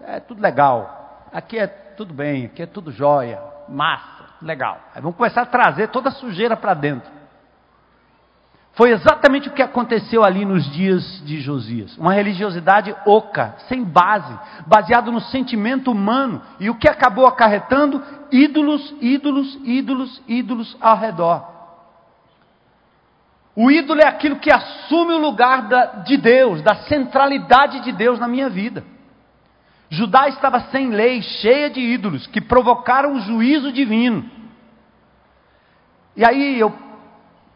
[0.01, 1.27] É tudo legal.
[1.31, 4.79] Aqui é tudo bem, aqui é tudo jóia, massa, legal.
[4.93, 7.11] Aí vamos começar a trazer toda a sujeira para dentro.
[8.75, 11.97] Foi exatamente o que aconteceu ali nos dias de Josias.
[11.97, 16.41] Uma religiosidade oca, sem base, baseado no sentimento humano.
[16.59, 18.03] E o que acabou acarretando?
[18.29, 21.55] Ídolos, ídolos, ídolos, ídolos ao redor.
[23.55, 28.19] O ídolo é aquilo que assume o lugar da, de Deus, da centralidade de Deus
[28.19, 28.83] na minha vida.
[29.89, 34.29] Judá estava sem lei, cheia de ídolos, que provocaram o juízo divino.
[36.17, 36.84] E aí eu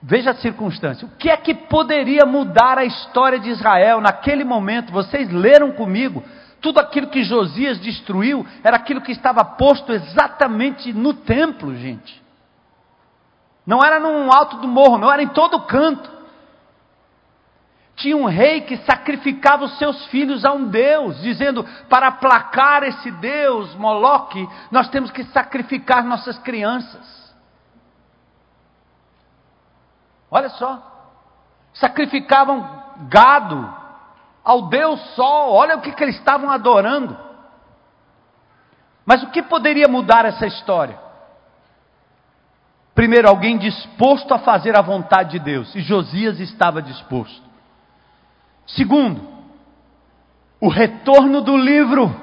[0.02, 1.06] Veja a circunstância.
[1.06, 4.94] O que é que poderia mudar a história de Israel naquele momento?
[4.94, 6.24] Vocês leram comigo.
[6.62, 12.22] Tudo aquilo que Josias destruiu era aquilo que estava posto exatamente no templo, gente.
[13.66, 16.10] Não era num alto do morro, não era em todo canto.
[17.96, 23.12] Tinha um rei que sacrificava os seus filhos a um Deus, dizendo: para aplacar esse
[23.12, 27.29] Deus, Moloque, nós temos que sacrificar nossas crianças.
[30.32, 30.82] Olha só.
[31.73, 32.67] Sacrificavam
[33.10, 33.73] gado
[34.44, 35.54] ao Deus Sol.
[35.54, 37.17] Olha o que, que eles estavam adorando.
[39.06, 41.00] Mas o que poderia mudar essa história?
[42.94, 47.42] Primeiro, alguém disposto a fazer a vontade de Deus, e Josias estava disposto.
[48.67, 49.25] Segundo,
[50.60, 52.13] o retorno do livro.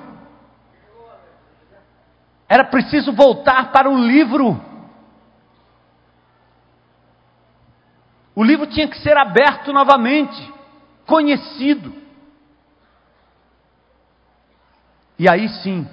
[2.48, 4.60] Era preciso voltar para o livro.
[8.36, 10.52] O livro tinha que ser aberto novamente,
[11.06, 11.90] conhecido.
[15.18, 15.88] E aí sim,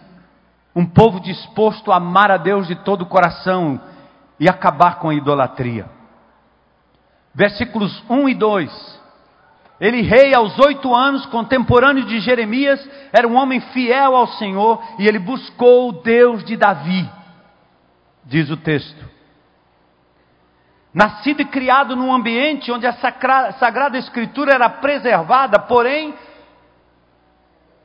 [0.76, 3.80] um povo disposto a amar a Deus de todo o coração
[4.38, 5.90] e acabar com a idolatria.
[7.34, 9.02] Versículos 1 e 2.
[9.80, 15.08] Ele, rei aos oito anos, contemporâneo de Jeremias, era um homem fiel ao Senhor e
[15.08, 17.10] ele buscou o Deus de Davi,
[18.26, 19.13] diz o texto.
[20.94, 26.14] Nascido e criado num ambiente onde a Sagrada Escritura era preservada, porém,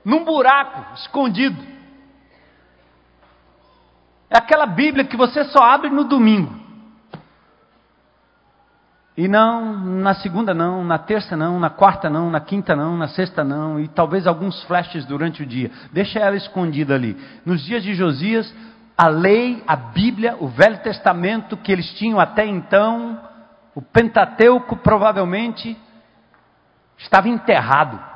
[0.05, 1.63] num buraco escondido.
[4.31, 6.59] É aquela Bíblia que você só abre no domingo.
[9.17, 13.09] E não, na segunda não, na terça não, na quarta não, na quinta não, na
[13.09, 15.73] sexta não, e talvez alguns flashes durante o dia.
[15.93, 17.17] Deixa ela escondida ali.
[17.45, 18.55] Nos dias de Josias,
[18.99, 23.21] a lei, a Bíblia, o Velho Testamento que eles tinham até então,
[23.73, 25.79] o Pentateuco provavelmente,
[26.97, 28.08] estava enterrado.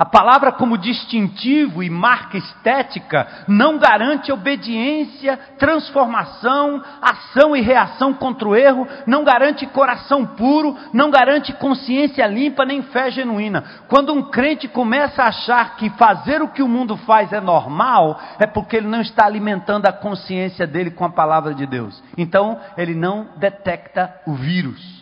[0.00, 8.48] A palavra, como distintivo e marca estética, não garante obediência, transformação, ação e reação contra
[8.48, 13.62] o erro, não garante coração puro, não garante consciência limpa nem fé genuína.
[13.88, 18.18] Quando um crente começa a achar que fazer o que o mundo faz é normal,
[18.38, 22.02] é porque ele não está alimentando a consciência dele com a palavra de Deus.
[22.16, 24.99] Então, ele não detecta o vírus.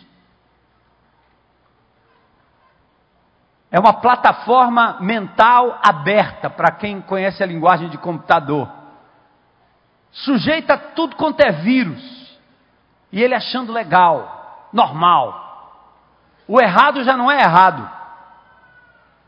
[3.71, 8.67] É uma plataforma mental aberta para quem conhece a linguagem de computador.
[10.11, 12.01] Sujeita a tudo quanto é vírus.
[13.11, 15.47] E ele achando legal, normal.
[16.47, 17.89] O errado já não é errado.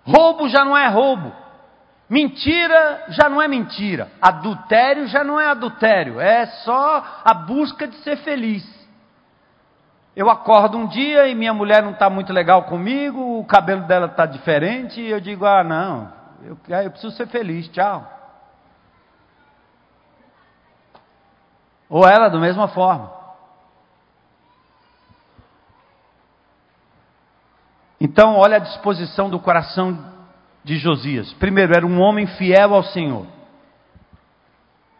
[0.03, 1.31] Roubo já não é roubo.
[2.09, 4.11] Mentira já não é mentira.
[4.19, 6.19] Adultério já não é adultério.
[6.19, 8.80] É só a busca de ser feliz.
[10.15, 14.07] Eu acordo um dia e minha mulher não está muito legal comigo, o cabelo dela
[14.07, 16.11] está diferente, e eu digo: ah, não,
[16.43, 18.05] eu, eu preciso ser feliz, tchau.
[21.89, 23.11] Ou ela, da mesma forma.
[27.99, 29.97] Então, olha a disposição do coração
[30.63, 31.31] de Josias.
[31.33, 33.27] Primeiro, era um homem fiel ao Senhor.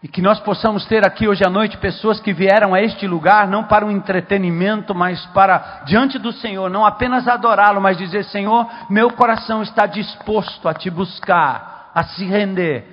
[0.03, 3.47] E que nós possamos ter aqui hoje à noite pessoas que vieram a este lugar
[3.47, 8.67] não para um entretenimento, mas para diante do Senhor, não apenas adorá-lo, mas dizer: Senhor,
[8.89, 12.85] meu coração está disposto a te buscar, a se render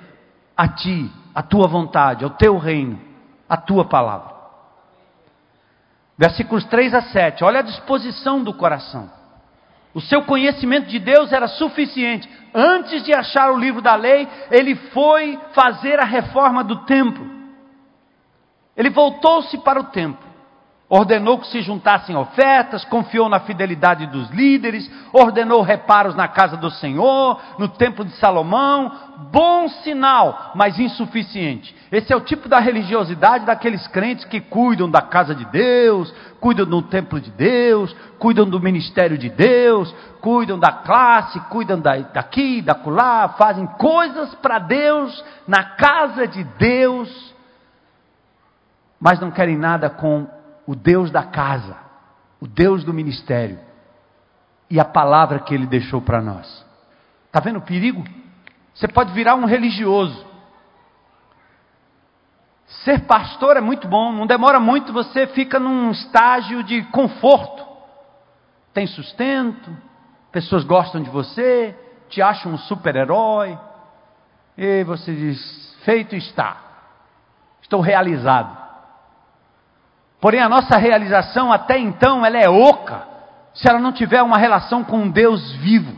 [0.55, 2.99] a ti, a tua vontade, ao teu reino,
[3.47, 4.35] a tua palavra.
[6.17, 9.09] Versículos 3 a 7, olha a disposição do coração.
[9.93, 12.29] O seu conhecimento de Deus era suficiente.
[12.53, 17.27] Antes de achar o livro da lei, ele foi fazer a reforma do templo.
[18.77, 20.28] Ele voltou-se para o templo
[20.89, 26.71] ordenou que se juntassem ofertas, confiou na fidelidade dos líderes, ordenou reparos na casa do
[26.71, 28.91] Senhor, no templo de Salomão.
[29.31, 31.75] Bom sinal, mas insuficiente.
[31.91, 36.65] Esse é o tipo da religiosidade daqueles crentes que cuidam da casa de Deus, cuidam
[36.65, 42.61] do templo de Deus, cuidam do ministério de Deus, cuidam da classe, cuidam da, daqui,
[42.63, 47.35] da colar, fazem coisas para Deus, na casa de Deus,
[48.99, 50.27] mas não querem nada com
[50.69, 51.75] o Deus da casa,
[52.39, 53.59] o Deus do ministério
[54.69, 56.63] e a palavra que ele deixou para nós.
[57.25, 58.03] Está vendo o perigo?
[58.75, 60.27] Você pode virar um religioso.
[62.83, 67.65] Ser pastor é muito bom, não demora muito, você fica num estágio de conforto.
[68.71, 69.75] Tem sustento,
[70.31, 71.75] pessoas gostam de você,
[72.09, 73.57] te acham um super-herói,
[74.55, 76.57] e você diz: feito está,
[77.59, 78.68] estou realizado.
[80.19, 83.07] Porém, a nossa realização até então ela é oca,
[83.53, 85.95] se ela não tiver uma relação com um Deus vivo,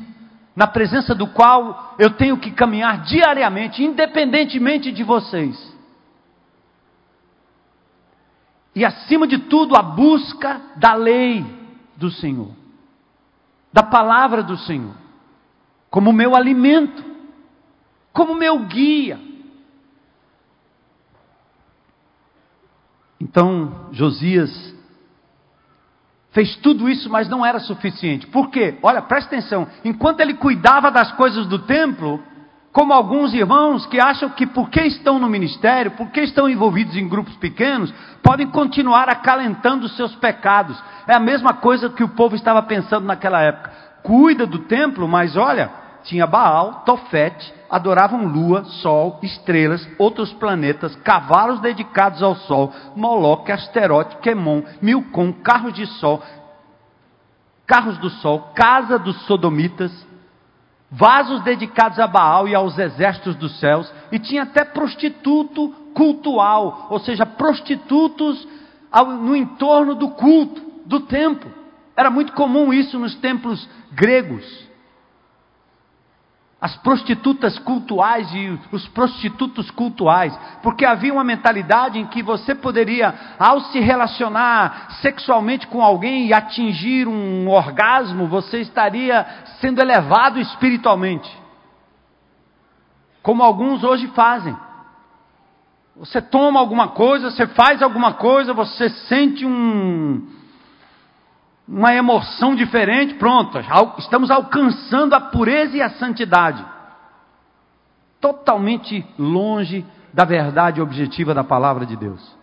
[0.56, 5.72] na presença do qual eu tenho que caminhar diariamente, independentemente de vocês.
[8.76, 11.44] E acima de tudo, a busca da lei
[11.98, 12.52] do Senhor,
[13.74, 14.96] da palavra do Senhor,
[15.90, 17.04] como meu alimento,
[18.14, 19.31] como meu guia
[23.22, 24.50] Então, Josias
[26.32, 28.26] fez tudo isso, mas não era suficiente.
[28.26, 28.80] Por quê?
[28.82, 29.68] Olha, presta atenção.
[29.86, 32.20] Enquanto ele cuidava das coisas do templo,
[32.72, 37.36] como alguns irmãos que acham que porque estão no ministério, porque estão envolvidos em grupos
[37.36, 37.94] pequenos,
[38.24, 40.82] podem continuar acalentando os seus pecados.
[41.06, 43.72] É a mesma coisa que o povo estava pensando naquela época.
[44.02, 45.70] Cuida do templo, mas olha,
[46.04, 54.18] tinha Baal, Tofete, adoravam lua, sol, estrelas, outros planetas, cavalos dedicados ao sol, Moloque, Asterote,
[54.18, 56.22] Quemon, Milcom, carros de sol,
[57.66, 59.92] carros do sol, casa dos sodomitas.
[60.94, 67.00] vasos dedicados a Baal e aos exércitos dos céus, e tinha até prostituto cultual, ou
[67.00, 68.46] seja, prostitutos
[69.22, 71.50] no entorno do culto, do templo.
[71.96, 74.61] Era muito comum isso nos templos gregos
[76.62, 83.16] as prostitutas cultuais e os prostitutos cultuais, porque havia uma mentalidade em que você poderia,
[83.40, 89.26] ao se relacionar sexualmente com alguém e atingir um orgasmo, você estaria
[89.60, 91.36] sendo elevado espiritualmente,
[93.24, 94.56] como alguns hoje fazem.
[95.96, 100.28] Você toma alguma coisa, você faz alguma coisa, você sente um,
[101.72, 103.58] uma emoção diferente, pronto,
[103.98, 106.66] estamos alcançando a pureza e a santidade.
[108.20, 112.36] Totalmente longe da verdade objetiva da palavra de Deus.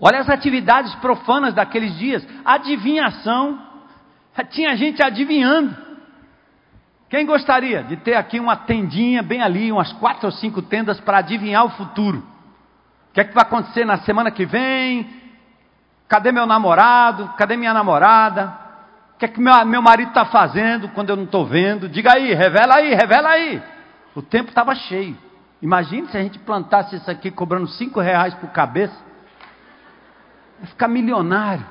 [0.00, 3.62] Olha as atividades profanas daqueles dias: adivinhação.
[4.50, 5.76] Tinha gente adivinhando.
[7.08, 11.18] Quem gostaria de ter aqui uma tendinha bem ali, umas quatro ou cinco tendas para
[11.18, 12.18] adivinhar o futuro?
[12.18, 15.17] O que é que vai acontecer na semana que vem?
[16.08, 17.28] Cadê meu namorado?
[17.36, 18.52] Cadê minha namorada?
[19.14, 21.88] O que é que meu, meu marido está fazendo quando eu não estou vendo?
[21.88, 23.62] Diga aí, revela aí, revela aí.
[24.14, 25.16] O tempo estava cheio.
[25.60, 28.96] Imagine se a gente plantasse isso aqui cobrando cinco reais por cabeça.
[30.58, 31.66] Vai ficar milionário.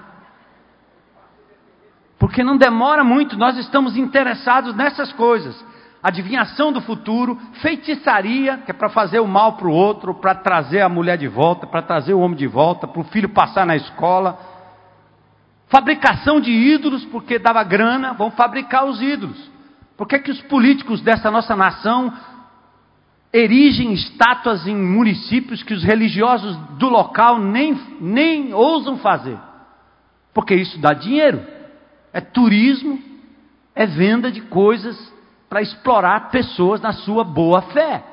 [2.19, 5.65] Porque não demora muito, nós estamos interessados nessas coisas
[6.01, 10.81] adivinhação do futuro, feitiçaria, que é para fazer o mal para o outro, para trazer
[10.81, 13.75] a mulher de volta, para trazer o homem de volta, para o filho passar na
[13.75, 14.39] escola.
[15.67, 19.51] Fabricação de ídolos, porque dava grana, vão fabricar os ídolos.
[19.97, 22.13] Por que, que os políticos dessa nossa nação
[23.33, 29.37] erigem estátuas em municípios que os religiosos do local nem, nem ousam fazer?
[30.33, 31.43] Porque isso dá dinheiro.
[32.13, 33.01] É turismo,
[33.75, 35.16] é venda de coisas
[35.49, 38.03] para explorar pessoas na sua boa fé.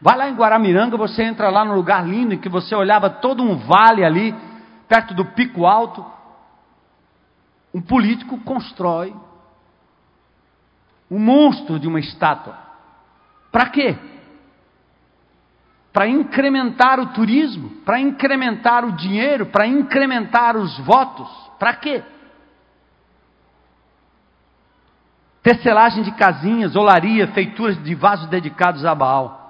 [0.00, 3.42] Vai lá em Guaramiranga, você entra lá no lugar lindo em que você olhava todo
[3.42, 4.34] um vale ali,
[4.88, 6.04] perto do pico alto.
[7.72, 9.14] Um político constrói
[11.10, 12.56] um monstro de uma estátua.
[13.50, 13.96] Para quê?
[15.92, 21.28] Para incrementar o turismo, para incrementar o dinheiro, para incrementar os votos.
[21.58, 22.02] Para quê?
[25.42, 29.40] Tecelagem de casinhas, olaria, feituras de vasos dedicados a Baal.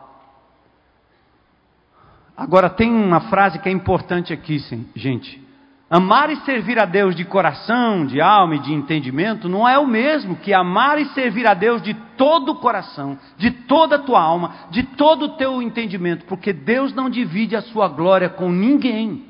[2.36, 4.58] Agora tem uma frase que é importante aqui,
[4.94, 5.50] gente.
[5.90, 9.88] Amar e servir a Deus de coração, de alma e de entendimento não é o
[9.88, 14.22] mesmo que amar e servir a Deus de todo o coração, de toda a tua
[14.22, 19.29] alma, de todo o teu entendimento, porque Deus não divide a sua glória com ninguém.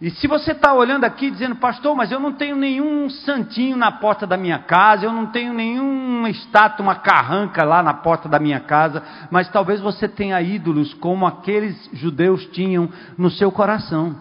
[0.00, 3.92] E se você está olhando aqui dizendo, pastor, mas eu não tenho nenhum santinho na
[3.92, 8.38] porta da minha casa, eu não tenho nenhuma estátua, uma carranca lá na porta da
[8.38, 12.88] minha casa, mas talvez você tenha ídolos como aqueles judeus tinham
[13.18, 14.16] no seu coração.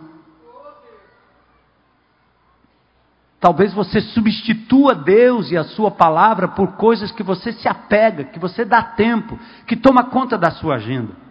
[3.39, 8.38] Talvez você substitua Deus e a sua palavra por coisas que você se apega, que
[8.38, 11.28] você dá tempo, que toma conta da sua agenda.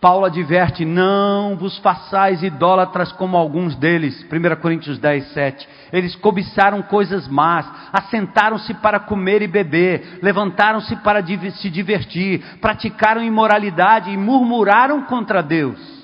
[0.00, 4.24] Paulo adverte: não vos façais idólatras como alguns deles.
[4.24, 5.68] 1 Coríntios 10, 7.
[5.92, 11.22] Eles cobiçaram coisas más, assentaram-se para comer e beber, levantaram-se para
[11.52, 16.00] se divertir, praticaram imoralidade e murmuraram contra Deus.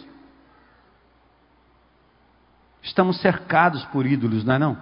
[2.82, 4.78] Estamos cercados por ídolos, não é não?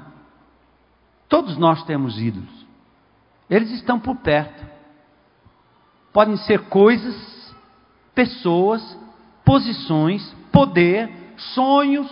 [1.28, 2.66] Todos nós temos ídolos.
[3.48, 4.64] Eles estão por perto.
[6.12, 7.54] Podem ser coisas,
[8.14, 9.03] pessoas,
[9.44, 12.08] posições, poder, sonhos,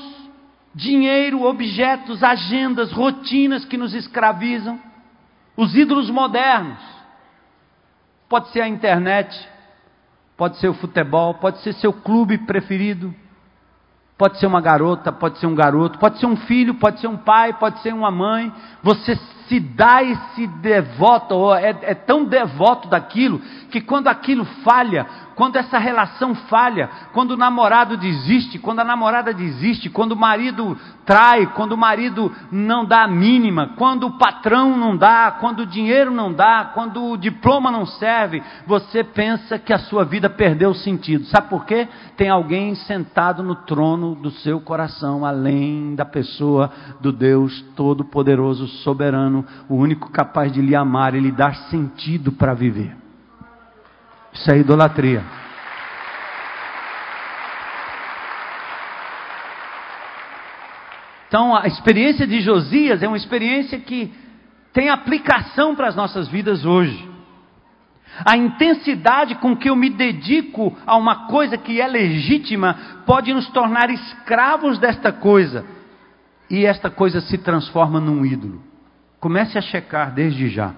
[0.74, 4.78] dinheiro, objetos, agendas, rotinas que nos escravizam,
[5.56, 6.78] os ídolos modernos.
[8.28, 9.48] Pode ser a internet,
[10.36, 13.14] pode ser o futebol, pode ser seu clube preferido,
[14.16, 17.16] pode ser uma garota, pode ser um garoto, pode ser um filho, pode ser um
[17.16, 18.52] pai, pode ser uma mãe.
[18.82, 19.16] Você
[19.48, 23.42] se dá e se devota, ou é, é tão devoto daquilo,
[23.72, 29.32] que quando aquilo falha, quando essa relação falha, quando o namorado desiste, quando a namorada
[29.32, 34.76] desiste, quando o marido trai, quando o marido não dá a mínima, quando o patrão
[34.76, 39.72] não dá, quando o dinheiro não dá, quando o diploma não serve, você pensa que
[39.72, 41.24] a sua vida perdeu o sentido.
[41.24, 41.88] Sabe por quê?
[42.16, 46.70] Tem alguém sentado no trono do seu coração, além da pessoa
[47.00, 52.52] do Deus Todo-Poderoso, soberano, o único capaz de lhe amar e lhe dar sentido para
[52.52, 53.01] viver.
[54.32, 55.22] Isso é idolatria.
[61.28, 64.12] Então, a experiência de Josias é uma experiência que
[64.72, 67.10] tem aplicação para as nossas vidas hoje.
[68.24, 73.48] A intensidade com que eu me dedico a uma coisa que é legítima pode nos
[73.48, 75.64] tornar escravos desta coisa.
[76.50, 78.62] E esta coisa se transforma num ídolo.
[79.18, 80.74] Comece a checar desde já.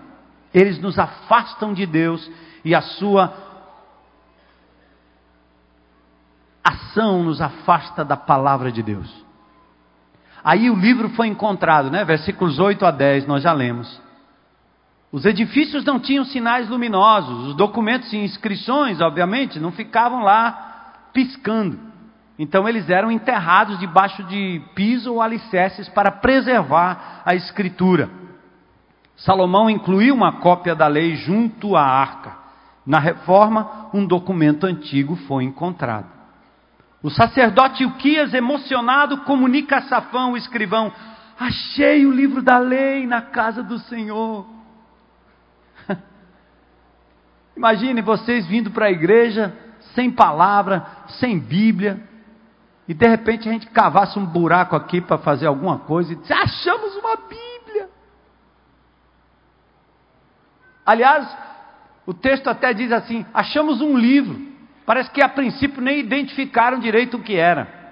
[0.52, 2.30] Eles nos afastam de Deus
[2.64, 3.43] e a sua
[6.95, 9.12] ação nos afasta da palavra de Deus.
[10.45, 12.05] Aí o livro foi encontrado, né?
[12.05, 14.01] Versículos 8 a 10, nós já lemos.
[15.11, 21.78] Os edifícios não tinham sinais luminosos, os documentos e inscrições, obviamente, não ficavam lá piscando.
[22.38, 28.11] Então eles eram enterrados debaixo de piso ou alicerces para preservar a escritura.
[29.16, 32.36] Salomão incluiu uma cópia da lei junto à arca.
[32.84, 36.14] Na reforma, um documento antigo foi encontrado.
[37.05, 40.90] O sacerdote Uquias, emocionado, comunica a Safão, o escrivão:
[41.38, 44.46] Achei o livro da lei na casa do Senhor.
[47.55, 49.55] Imagine vocês vindo para a igreja
[49.94, 50.86] sem palavra,
[51.20, 52.02] sem Bíblia,
[52.88, 56.30] e de repente a gente cavasse um buraco aqui para fazer alguma coisa e diz,
[56.30, 57.90] achamos uma Bíblia.
[60.86, 61.28] Aliás,
[62.07, 64.53] o texto até diz assim: achamos um livro.
[64.87, 67.85] Parece que a princípio nem identificaram direito o que era.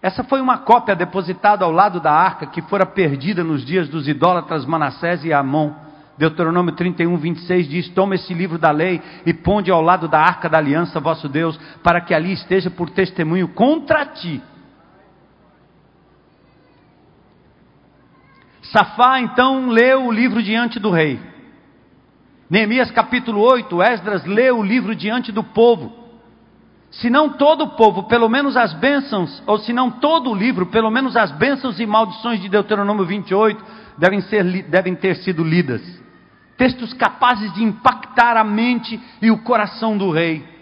[0.00, 4.06] Essa foi uma cópia depositada ao lado da arca que fora perdida nos dias dos
[4.06, 5.72] idólatras Manassés e Amon.
[6.16, 10.48] Deuteronômio 31, 26 diz: Toma esse livro da lei e ponde ao lado da arca
[10.48, 14.42] da aliança, vosso Deus, para que ali esteja por testemunho contra ti.
[18.62, 21.20] Safá então leu o livro diante do rei.
[22.48, 26.04] Neemias capítulo 8, Esdras leu o livro diante do povo.
[26.90, 30.66] Se não todo o povo, pelo menos as bênçãos, ou se não todo o livro,
[30.66, 33.64] pelo menos as bênçãos e maldições de Deuteronômio 28
[33.98, 35.82] devem, ser, devem ter sido lidas
[36.56, 40.55] textos capazes de impactar a mente e o coração do rei.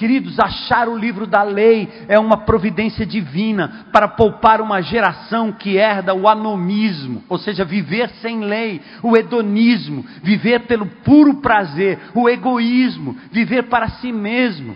[0.00, 5.76] Queridos, achar o livro da lei é uma providência divina para poupar uma geração que
[5.76, 12.30] herda o anomismo, ou seja, viver sem lei, o hedonismo, viver pelo puro prazer, o
[12.30, 14.74] egoísmo, viver para si mesmo.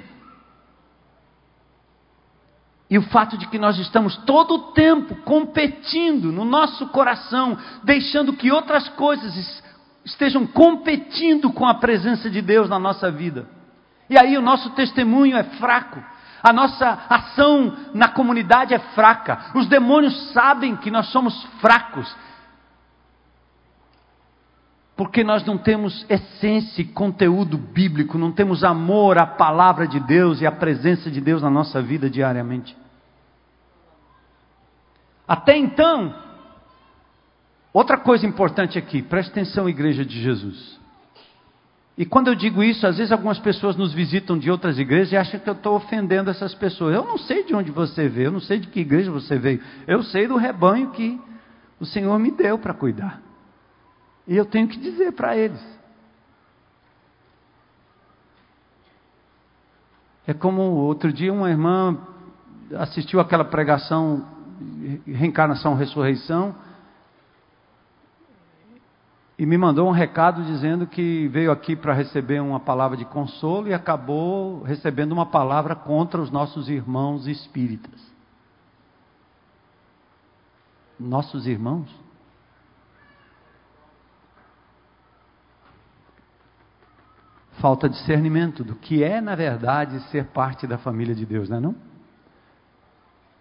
[2.91, 8.35] E o fato de que nós estamos todo o tempo competindo no nosso coração, deixando
[8.35, 9.63] que outras coisas
[10.05, 13.64] estejam competindo com a presença de Deus na nossa vida.
[14.09, 16.03] E aí o nosso testemunho é fraco,
[16.43, 22.15] a nossa ação na comunidade é fraca, os demônios sabem que nós somos fracos,
[24.97, 30.41] porque nós não temos essência e conteúdo bíblico, não temos amor à palavra de Deus
[30.41, 32.77] e à presença de Deus na nossa vida diariamente.
[35.27, 36.15] Até então,
[37.73, 40.79] outra coisa importante aqui, preste atenção, igreja de Jesus.
[41.97, 45.17] E quando eu digo isso, às vezes algumas pessoas nos visitam de outras igrejas e
[45.17, 46.95] acham que eu estou ofendendo essas pessoas.
[46.95, 49.63] Eu não sei de onde você veio, eu não sei de que igreja você veio.
[49.87, 51.21] Eu sei do rebanho que
[51.79, 53.23] o Senhor me deu para cuidar.
[54.27, 55.63] E eu tenho que dizer para eles.
[60.27, 61.97] É como outro dia uma irmã
[62.77, 64.27] assistiu aquela pregação
[65.07, 66.55] reencarnação, ressurreição
[69.39, 73.69] e me mandou um recado dizendo que veio aqui para receber uma palavra de consolo
[73.69, 78.13] e acabou recebendo uma palavra contra os nossos irmãos espíritas.
[80.99, 82.05] Nossos irmãos?
[87.65, 91.61] falta discernimento do que é, na verdade, ser parte da família de Deus, não é
[91.61, 91.75] não?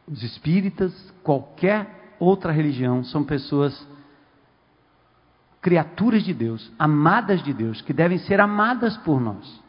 [0.07, 3.85] Os espíritas, qualquer outra religião, são pessoas
[5.63, 9.63] criaturas de Deus, amadas de Deus, que devem ser amadas por nós.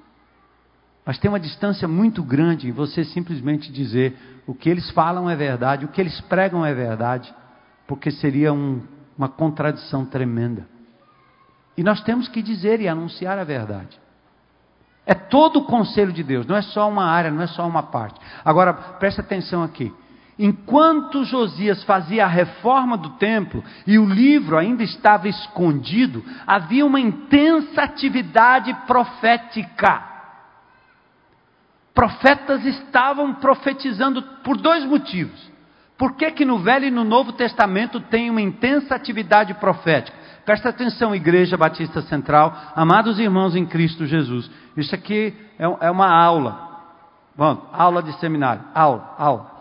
[1.07, 5.37] Mas tem uma distância muito grande em você simplesmente dizer o que eles falam é
[5.37, 7.33] verdade, o que eles pregam é verdade,
[7.87, 8.83] porque seria um,
[9.17, 10.67] uma contradição tremenda.
[11.77, 14.01] E nós temos que dizer e anunciar a verdade.
[15.07, 17.85] É todo o conselho de Deus, não é só uma área, não é só uma
[17.85, 18.19] parte.
[18.45, 19.93] Agora, presta atenção aqui.
[20.39, 26.99] Enquanto Josias fazia a reforma do templo e o livro ainda estava escondido, havia uma
[26.99, 30.03] intensa atividade profética.
[31.95, 35.53] Profetas estavam profetizando por dois motivos.
[35.97, 40.17] Por que, que no Velho e no Novo Testamento tem uma intensa atividade profética?
[40.45, 44.51] Presta atenção, Igreja Batista Central, amados irmãos em Cristo Jesus.
[44.77, 46.75] Isso aqui é, é uma aula.
[47.37, 48.63] Vamos, aula de seminário.
[48.75, 49.54] Aula, aula.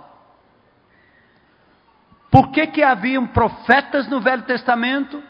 [2.34, 5.22] Por que, que haviam profetas no Velho Testamento,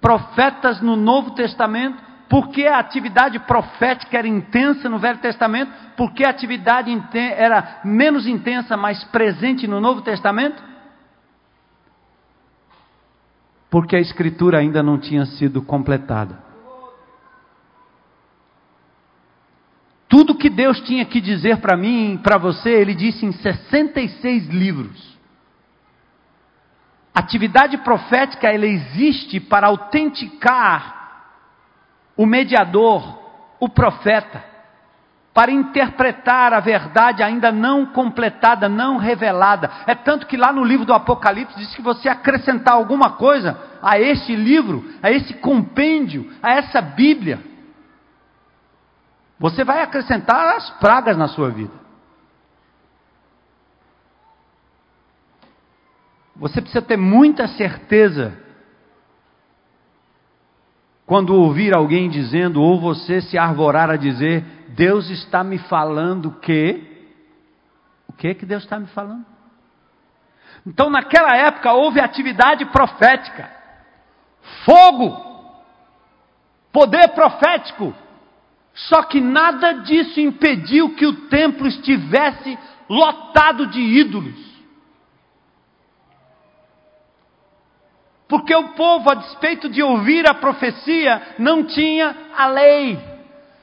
[0.00, 2.00] profetas no Novo Testamento?
[2.28, 5.72] Por que a atividade profética era intensa no Velho Testamento?
[5.96, 6.96] Por que a atividade
[7.36, 10.62] era menos intensa, mas presente no Novo Testamento?
[13.68, 16.38] Porque a Escritura ainda não tinha sido completada.
[20.08, 25.13] Tudo que Deus tinha que dizer para mim, para você, Ele disse em 66 livros.
[27.14, 31.02] Atividade profética ela existe para autenticar
[32.16, 33.18] o mediador,
[33.60, 34.42] o profeta,
[35.32, 39.70] para interpretar a verdade ainda não completada, não revelada.
[39.86, 43.98] É tanto que lá no livro do Apocalipse diz que você acrescentar alguma coisa a
[43.98, 47.40] este livro, a esse compêndio, a essa Bíblia,
[49.38, 51.83] você vai acrescentar as pragas na sua vida.
[56.36, 58.36] Você precisa ter muita certeza
[61.06, 66.92] quando ouvir alguém dizendo, ou você se arvorar a dizer, Deus está me falando que.
[68.08, 69.24] O que que Deus está me falando?
[70.66, 73.50] Então, naquela época, houve atividade profética,
[74.64, 75.14] fogo,
[76.72, 77.94] poder profético.
[78.72, 82.58] Só que nada disso impediu que o templo estivesse
[82.88, 84.53] lotado de ídolos.
[88.34, 92.98] Porque o povo, a despeito de ouvir a profecia, não tinha a lei.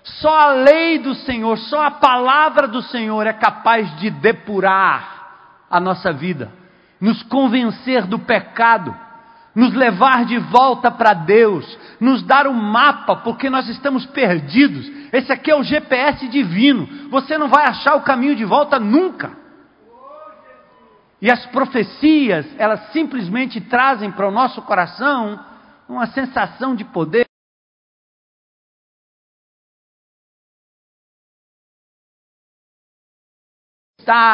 [0.01, 5.27] Só a lei do Senhor, só a palavra do Senhor é capaz de depurar
[5.69, 6.53] a nossa vida,
[7.01, 8.95] nos convencer do pecado,
[9.53, 14.89] nos levar de volta para Deus, nos dar um mapa, porque nós estamos perdidos.
[15.11, 17.09] Esse aqui é o GPS divino.
[17.09, 19.40] Você não vai achar o caminho de volta nunca.
[21.21, 25.39] E as profecias, elas simplesmente trazem para o nosso coração
[25.87, 27.25] uma sensação de poder.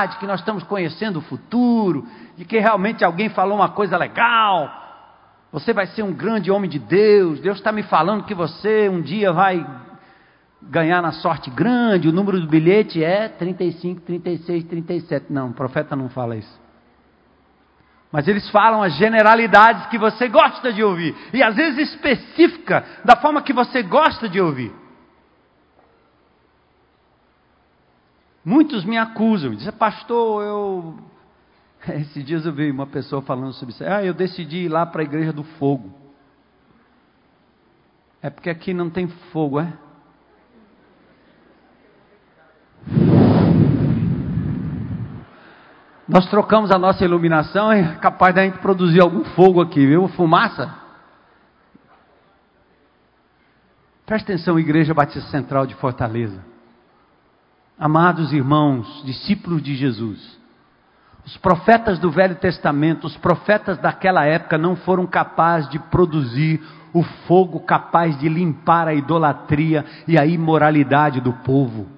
[0.09, 4.71] de que nós estamos conhecendo o futuro, de que realmente alguém falou uma coisa legal.
[5.51, 7.39] Você vai ser um grande homem de Deus.
[7.41, 9.63] Deus está me falando que você um dia vai
[10.63, 12.09] ganhar na sorte grande.
[12.09, 15.31] O número do bilhete é 35, 36, 37.
[15.31, 16.66] Não, o profeta não fala isso.
[18.17, 21.15] Mas eles falam as generalidades que você gosta de ouvir.
[21.31, 24.73] E às vezes específica da forma que você gosta de ouvir.
[28.43, 30.99] Muitos me acusam, dizem, pastor, eu.
[31.93, 33.83] Esses dias eu vi uma pessoa falando sobre isso.
[33.83, 35.93] Ah, eu decidi ir lá para a igreja do fogo.
[38.19, 39.71] É porque aqui não tem fogo, é?
[46.07, 50.07] Nós trocamos a nossa iluminação, é capaz da gente produzir algum fogo aqui, viu?
[50.09, 50.73] Fumaça.
[54.05, 56.41] Presta atenção, Igreja Batista Central de Fortaleza.
[57.77, 60.39] Amados irmãos, discípulos de Jesus,
[61.25, 67.03] os profetas do Velho Testamento, os profetas daquela época não foram capazes de produzir o
[67.03, 71.96] fogo capaz de limpar a idolatria e a imoralidade do povo.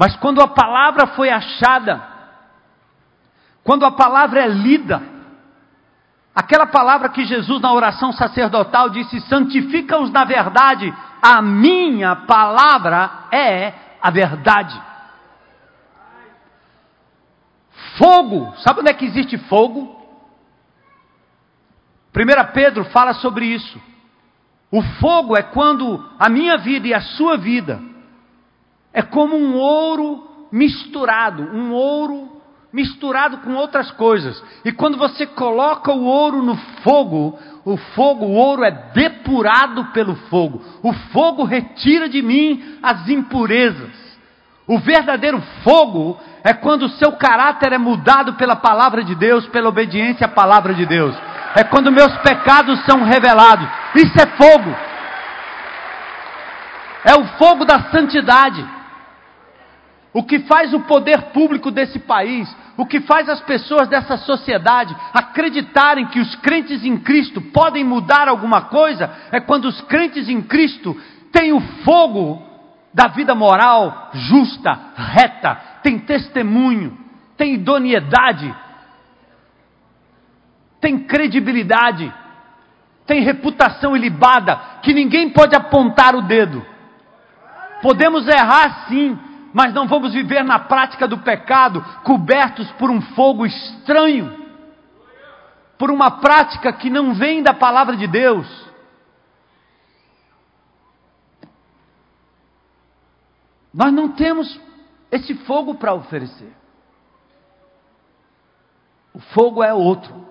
[0.00, 2.02] Mas quando a palavra foi achada,
[3.62, 5.02] quando a palavra é lida,
[6.34, 10.90] aquela palavra que Jesus na oração sacerdotal disse: santifica-os na verdade,
[11.20, 14.80] a minha palavra é a verdade.
[17.98, 20.00] Fogo, sabe onde é que existe fogo?
[22.16, 23.78] 1 Pedro fala sobre isso.
[24.72, 27.89] O fogo é quando a minha vida e a sua vida
[28.92, 32.40] é como um ouro misturado, um ouro
[32.72, 34.42] misturado com outras coisas.
[34.64, 40.14] E quando você coloca o ouro no fogo, o fogo, o ouro é depurado pelo
[40.14, 40.62] fogo.
[40.82, 43.90] O fogo retira de mim as impurezas.
[44.66, 49.68] O verdadeiro fogo é quando o seu caráter é mudado pela palavra de Deus, pela
[49.68, 51.14] obediência à palavra de Deus.
[51.56, 53.68] É quando meus pecados são revelados.
[53.96, 54.76] Isso é fogo.
[57.04, 58.64] É o fogo da santidade.
[60.12, 64.96] O que faz o poder público desse país, o que faz as pessoas dessa sociedade
[65.14, 70.42] acreditarem que os crentes em Cristo podem mudar alguma coisa, é quando os crentes em
[70.42, 70.96] Cristo
[71.30, 72.42] têm o fogo
[72.92, 76.98] da vida moral justa, reta, tem testemunho,
[77.36, 78.52] tem idoneidade,
[80.80, 82.12] tem credibilidade,
[83.06, 86.66] tem reputação ilibada, que ninguém pode apontar o dedo.
[87.80, 89.18] Podemos errar sim,
[89.52, 94.46] mas não vamos viver na prática do pecado, cobertos por um fogo estranho,
[95.78, 98.46] por uma prática que não vem da palavra de Deus.
[103.72, 104.60] Nós não temos
[105.10, 106.52] esse fogo para oferecer.
[109.12, 110.28] O fogo é outro,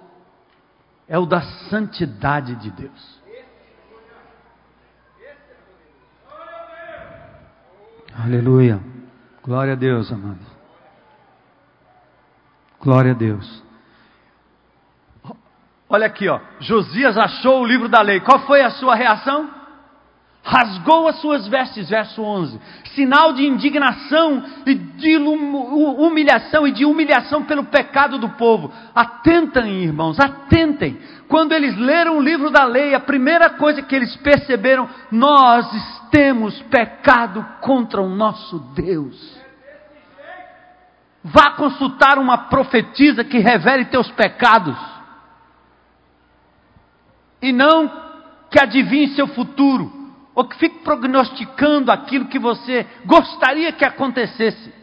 [1.08, 3.20] é o da santidade de Deus.
[8.22, 8.99] Aleluia.
[9.44, 10.40] Glória a Deus, amado.
[12.80, 13.64] Glória a Deus.
[15.90, 16.40] Olha aqui, ó.
[16.60, 18.20] Josias achou o livro da lei.
[18.20, 19.59] Qual foi a sua reação?
[20.44, 22.60] Rasgou as suas vestes, verso 11.
[22.96, 28.72] Sinal de indignação e de humilhação e de humilhação pelo pecado do povo.
[28.96, 30.98] Atentem, irmãos, atentem.
[31.28, 35.68] Quando eles leram o livro da lei, a primeira coisa que eles perceberam, nós
[36.10, 39.38] temos pecado contra o nosso Deus.
[41.24, 44.78] Vá consultar uma profetisa que revele teus pecados.
[47.42, 47.92] E não
[48.50, 49.99] que adivinhe seu futuro,
[50.40, 54.74] ou que fique prognosticando aquilo que você gostaria que acontecesse,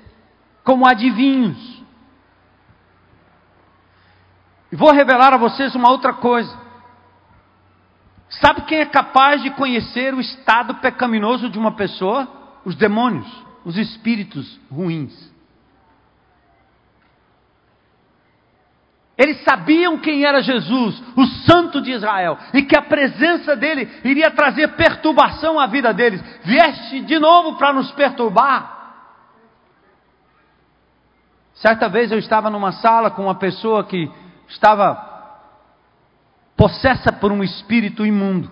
[0.62, 1.82] como adivinhos.
[4.70, 6.54] E vou revelar a vocês uma outra coisa.
[8.28, 12.28] Sabe quem é capaz de conhecer o estado pecaminoso de uma pessoa?
[12.62, 13.26] Os demônios,
[13.64, 15.32] os espíritos ruins.
[19.18, 24.30] Eles sabiam quem era Jesus, o Santo de Israel, e que a presença dele iria
[24.30, 26.22] trazer perturbação à vida deles.
[26.44, 28.76] Vieste de novo para nos perturbar.
[31.54, 34.10] Certa vez eu estava numa sala com uma pessoa que
[34.48, 35.02] estava
[36.54, 38.50] possessa por um espírito imundo.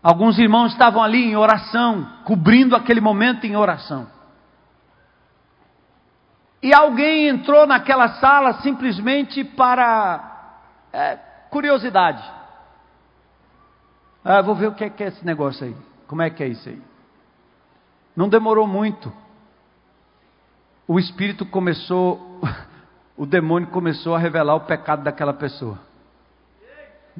[0.00, 4.06] Alguns irmãos estavam ali em oração, cobrindo aquele momento em oração.
[6.62, 10.58] E alguém entrou naquela sala simplesmente para
[10.92, 11.16] é,
[11.50, 12.22] curiosidade.
[14.24, 15.76] Ah, vou ver o que é, que é esse negócio aí.
[16.06, 16.80] Como é que é isso aí?
[18.14, 19.12] Não demorou muito.
[20.86, 22.40] O espírito começou,
[23.16, 25.78] o demônio começou a revelar o pecado daquela pessoa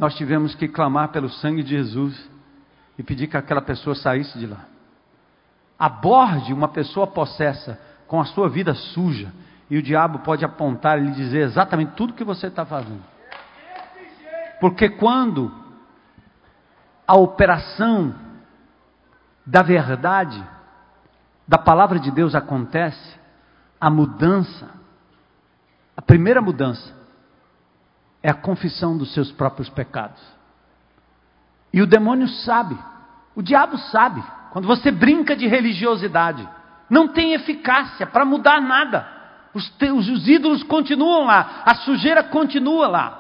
[0.01, 2.31] nós tivemos que clamar pelo sangue de Jesus
[2.99, 4.65] e pedir que aquela pessoa saísse de lá.
[5.79, 7.79] Aborde uma pessoa possessa
[8.11, 9.33] com a sua vida suja
[9.71, 13.05] e o diabo pode apontar e lhe dizer exatamente tudo que você está fazendo.
[14.61, 15.55] Porque quando
[17.07, 18.13] a operação
[19.47, 20.45] da verdade,
[21.47, 23.17] da palavra de Deus acontece,
[23.81, 24.69] a mudança,
[25.97, 26.93] a primeira mudança
[28.25, 30.21] é a confissão dos seus próprios pecados.
[31.73, 32.77] E o demônio sabe,
[33.37, 36.49] o diabo sabe, quando você brinca de religiosidade,
[36.91, 39.07] não tem eficácia para mudar nada.
[39.55, 43.17] Os, teus, os ídolos continuam lá, a sujeira continua lá.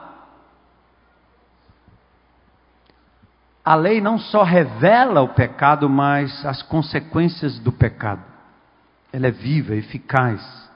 [3.64, 8.22] A lei não só revela o pecado, mas as consequências do pecado.
[9.12, 10.68] Ela é viva, eficaz.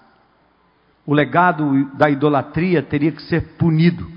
[1.05, 4.14] O legado da idolatria teria que ser punido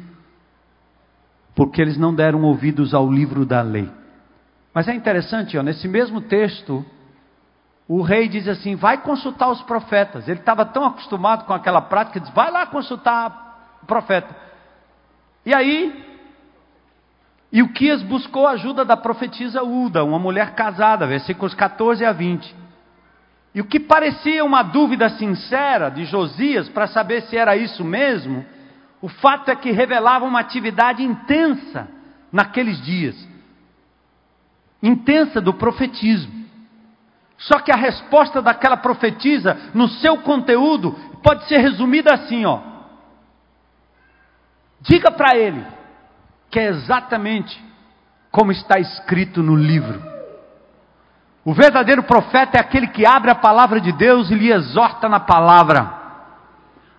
[1.57, 3.89] porque eles não deram ouvidos ao livro da lei.
[4.71, 6.86] Mas é interessante, ó, nesse mesmo texto,
[7.88, 10.27] o rei diz assim: vai consultar os profetas.
[10.27, 14.35] Ele estava tão acostumado com aquela prática, diz: vai lá consultar o profeta.
[15.45, 16.05] E aí,
[17.51, 22.55] Ilquias buscou a ajuda da profetisa Uda, uma mulher casada, versículos 14 a 20.
[23.55, 28.45] E o que parecia uma dúvida sincera de Josias para saber se era isso mesmo,
[29.01, 31.88] o fato é que revelava uma atividade intensa
[32.31, 33.15] naqueles dias
[34.81, 36.36] intensa do profetismo.
[37.38, 42.59] Só que a resposta daquela profetisa, no seu conteúdo, pode ser resumida assim, ó.
[44.81, 45.63] Diga para ele
[46.49, 47.63] que é exatamente
[48.31, 50.01] como está escrito no livro.
[51.43, 55.19] O verdadeiro profeta é aquele que abre a palavra de Deus e lhe exorta na
[55.19, 55.93] palavra.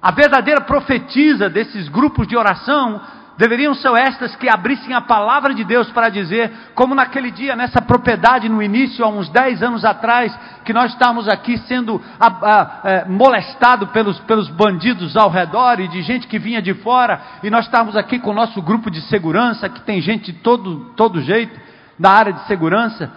[0.01, 3.01] A verdadeira profetisa desses grupos de oração
[3.39, 7.81] deveriam ser estas que abrissem a palavra de Deus para dizer, como naquele dia, nessa
[7.81, 13.05] propriedade no início, há uns 10 anos atrás, que nós estávamos aqui sendo a, é,
[13.07, 17.65] molestado pelos, pelos bandidos ao redor e de gente que vinha de fora, e nós
[17.65, 21.59] estávamos aqui com o nosso grupo de segurança, que tem gente de todo, todo jeito,
[21.97, 23.11] da área de segurança,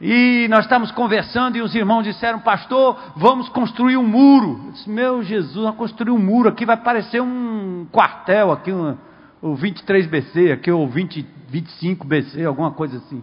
[0.00, 4.60] e nós estávamos conversando e os irmãos disseram, pastor, vamos construir um muro.
[4.66, 8.96] Eu disse, meu Jesus, vamos construir um muro aqui, vai parecer um quartel aqui, um,
[9.40, 13.22] o 23BC, aqui, ou 20, 25BC, alguma coisa assim.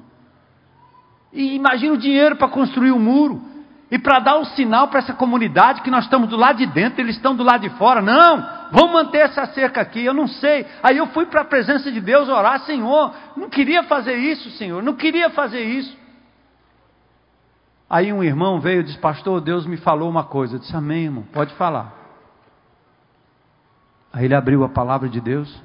[1.34, 3.41] E imagina o dinheiro para construir um muro.
[3.91, 6.99] e para dar um sinal para essa comunidade que nós estamos do lado de dentro,
[6.99, 8.01] eles estão do lado de fora.
[8.01, 10.03] Não, vamos manter essa cerca aqui.
[10.03, 10.66] Eu não sei.
[10.82, 14.82] Aí eu fui para a presença de Deus orar, Senhor, não queria fazer isso, Senhor,
[14.82, 15.95] não queria fazer isso.
[17.88, 20.55] Aí um irmão veio e disse: Pastor, Deus me falou uma coisa.
[20.55, 21.93] Eu disse: Amém, irmão, pode falar.
[24.11, 25.61] Aí ele abriu a palavra de Deus.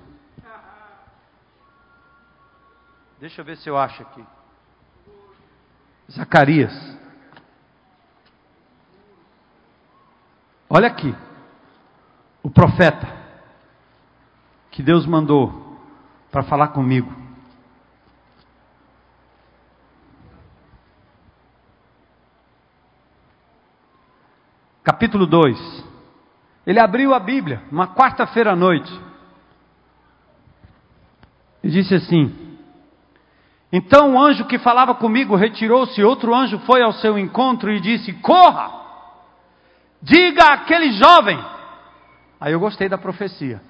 [3.20, 4.24] Deixa eu ver se eu acho aqui.
[6.10, 6.72] Zacarias.
[10.70, 11.14] Olha aqui.
[12.42, 13.06] O profeta
[14.70, 15.78] que Deus mandou
[16.30, 17.14] para falar comigo.
[24.82, 25.84] Capítulo 2.
[26.66, 28.90] Ele abriu a Bíblia, uma quarta-feira à noite,
[31.62, 32.49] e disse assim:
[33.72, 38.12] Então o anjo que falava comigo retirou-se, outro anjo foi ao seu encontro e disse:
[38.14, 38.80] Corra!
[40.02, 41.38] Diga àquele jovem.
[42.40, 43.60] Aí eu gostei da profecia.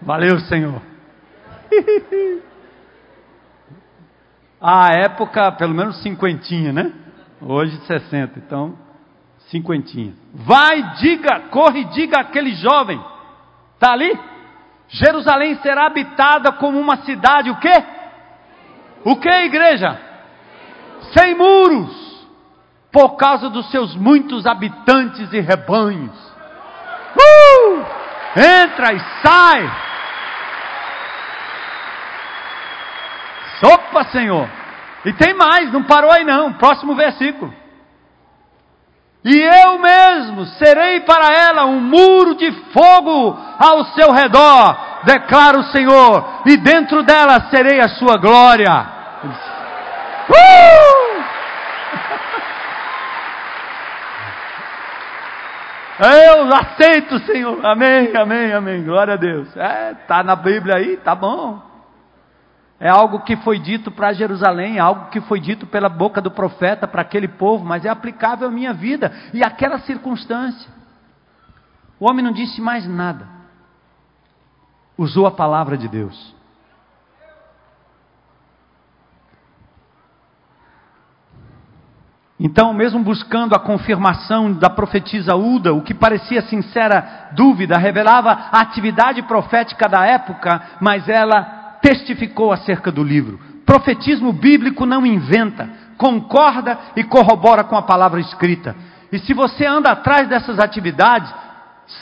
[0.00, 0.82] Valeu, Senhor.
[4.60, 6.92] A época, pelo menos cinquentinha, né?
[7.40, 8.78] Hoje 60, então
[9.48, 10.14] cinquentinha.
[10.32, 13.02] Vai, diga, corre, diga àquele jovem.
[13.80, 14.16] Tá ali?
[14.92, 17.84] Jerusalém será habitada como uma cidade, o quê?
[19.04, 20.12] O que, igreja?
[21.10, 22.26] sem muros,
[22.90, 26.32] por causa dos seus muitos habitantes e rebanhos.
[27.16, 27.84] Uh!
[28.36, 29.70] Entra e sai.
[33.64, 34.48] Opa, Senhor.
[35.04, 36.52] E tem mais, não parou aí não.
[36.54, 37.52] Próximo versículo.
[39.24, 45.64] E eu mesmo serei para ela um muro de fogo ao seu redor, declara o
[45.64, 48.84] Senhor, e dentro dela serei a sua glória.
[50.28, 51.22] Uh!
[56.02, 57.64] Eu aceito, Senhor.
[57.64, 58.82] Amém, amém, amém.
[58.82, 59.56] Glória a Deus.
[59.56, 61.71] É, tá na Bíblia aí, tá bom.
[62.82, 66.88] É algo que foi dito para Jerusalém, algo que foi dito pela boca do profeta
[66.88, 70.68] para aquele povo, mas é aplicável à minha vida e àquela circunstância.
[72.00, 73.28] O homem não disse mais nada.
[74.98, 76.34] Usou a palavra de Deus.
[82.40, 88.60] Então, mesmo buscando a confirmação da profetisa Uda, o que parecia sincera dúvida, revelava a
[88.60, 93.38] atividade profética da época, mas ela testificou acerca do livro.
[93.66, 95.68] Profetismo bíblico não inventa,
[95.98, 98.74] concorda e corrobora com a palavra escrita.
[99.10, 101.32] E se você anda atrás dessas atividades,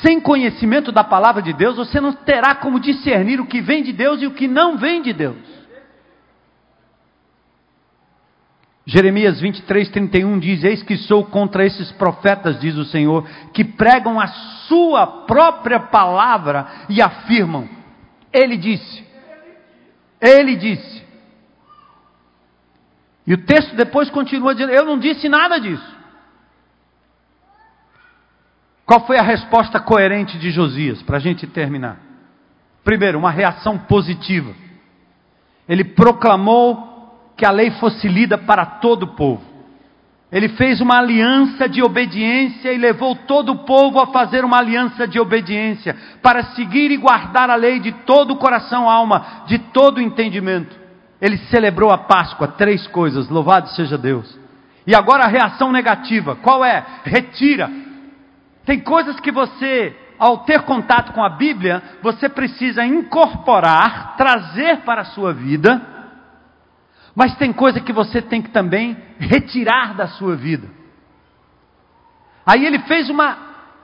[0.02, 3.92] sem conhecimento da palavra de Deus, você não terá como discernir o que vem de
[3.92, 5.60] Deus e o que não vem de Deus.
[8.86, 14.18] Jeremias 23, 31 diz: Eis que sou contra esses profetas, diz o Senhor, que pregam
[14.18, 14.26] a
[14.66, 17.68] sua própria palavra e afirmam:
[18.32, 19.09] Ele disse.
[20.20, 21.02] Ele disse.
[23.26, 25.98] E o texto depois continua dizendo: Eu não disse nada disso.
[28.84, 31.98] Qual foi a resposta coerente de Josias, para a gente terminar?
[32.82, 34.52] Primeiro, uma reação positiva.
[35.68, 39.49] Ele proclamou que a lei fosse lida para todo o povo.
[40.32, 45.06] Ele fez uma aliança de obediência e levou todo o povo a fazer uma aliança
[45.06, 49.98] de obediência, para seguir e guardar a lei de todo o coração, alma, de todo
[49.98, 50.78] o entendimento.
[51.20, 54.38] Ele celebrou a Páscoa, três coisas, louvado seja Deus.
[54.86, 56.84] E agora a reação negativa, qual é?
[57.04, 57.68] Retira.
[58.64, 65.02] Tem coisas que você, ao ter contato com a Bíblia, você precisa incorporar, trazer para
[65.02, 65.99] a sua vida
[67.20, 70.66] mas tem coisa que você tem que também retirar da sua vida.
[72.46, 73.36] Aí ele fez uma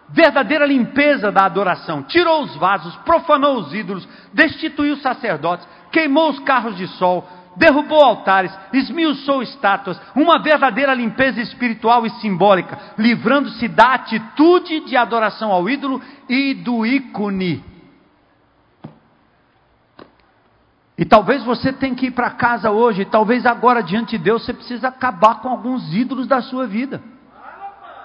[0.08, 6.38] verdadeira limpeza da adoração, tirou os vasos, profanou os ídolos, destituiu os sacerdotes, queimou os
[6.38, 7.28] carros de sol,
[7.58, 15.52] derrubou altares, esmiuçou estátuas, uma verdadeira limpeza espiritual e simbólica, livrando-se da atitude de adoração
[15.52, 17.75] ao ídolo e do ícone.
[20.98, 24.54] E talvez você tenha que ir para casa hoje, talvez agora diante de Deus você
[24.54, 27.02] precisa acabar com alguns ídolos da sua vida.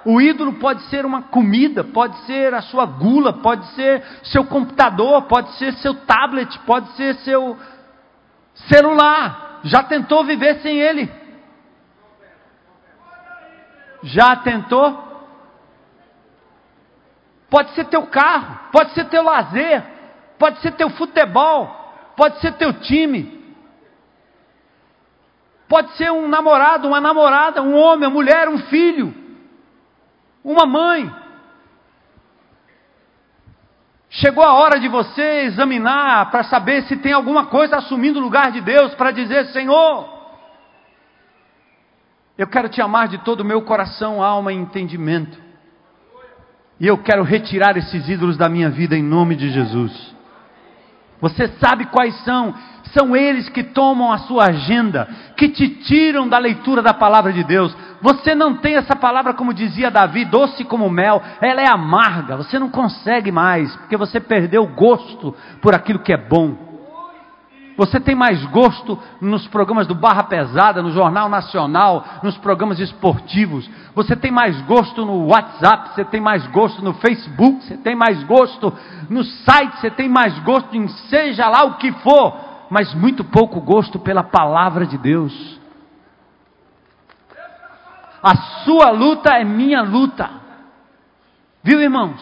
[0.03, 5.21] O ídolo pode ser uma comida, pode ser a sua gula, pode ser seu computador,
[5.23, 7.57] pode ser seu tablet, pode ser seu
[8.67, 9.59] celular.
[9.63, 11.09] Já tentou viver sem ele?
[14.03, 15.09] Já tentou?
[17.49, 19.83] Pode ser teu carro, pode ser teu lazer,
[20.39, 21.80] pode ser teu futebol,
[22.15, 23.41] pode ser teu time.
[25.67, 29.13] Pode ser um namorado, uma namorada, um homem, uma mulher, um filho,
[30.43, 31.09] uma mãe.
[34.09, 38.51] Chegou a hora de você examinar para saber se tem alguma coisa assumindo o lugar
[38.51, 40.09] de Deus para dizer: Senhor,
[42.37, 45.39] eu quero te amar de todo o meu coração, alma e entendimento.
[46.77, 50.15] E eu quero retirar esses ídolos da minha vida em nome de Jesus.
[51.21, 52.53] Você sabe quais são?
[52.93, 55.07] São eles que tomam a sua agenda,
[55.37, 57.75] que te tiram da leitura da palavra de Deus.
[58.01, 62.59] Você não tem essa palavra, como dizia Davi, doce como mel, ela é amarga, você
[62.59, 66.70] não consegue mais, porque você perdeu o gosto por aquilo que é bom.
[67.77, 73.69] Você tem mais gosto nos programas do Barra Pesada, no Jornal Nacional, nos programas esportivos.
[73.95, 78.23] Você tem mais gosto no WhatsApp, você tem mais gosto no Facebook, você tem mais
[78.23, 78.73] gosto
[79.09, 82.37] no site, você tem mais gosto em seja lá o que for,
[82.69, 85.59] mas muito pouco gosto pela palavra de Deus.
[88.23, 90.29] A sua luta é minha luta.
[91.63, 92.19] Viu, irmãos?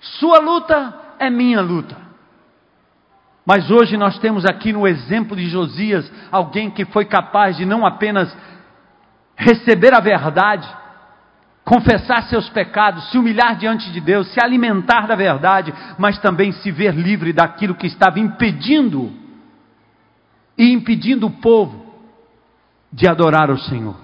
[0.00, 2.07] Sua luta é minha luta.
[3.48, 7.86] Mas hoje nós temos aqui no exemplo de Josias alguém que foi capaz de não
[7.86, 8.36] apenas
[9.34, 10.68] receber a verdade,
[11.64, 16.70] confessar seus pecados, se humilhar diante de Deus, se alimentar da verdade, mas também se
[16.70, 19.10] ver livre daquilo que estava impedindo
[20.58, 21.86] e impedindo o povo
[22.92, 23.96] de adorar o Senhor.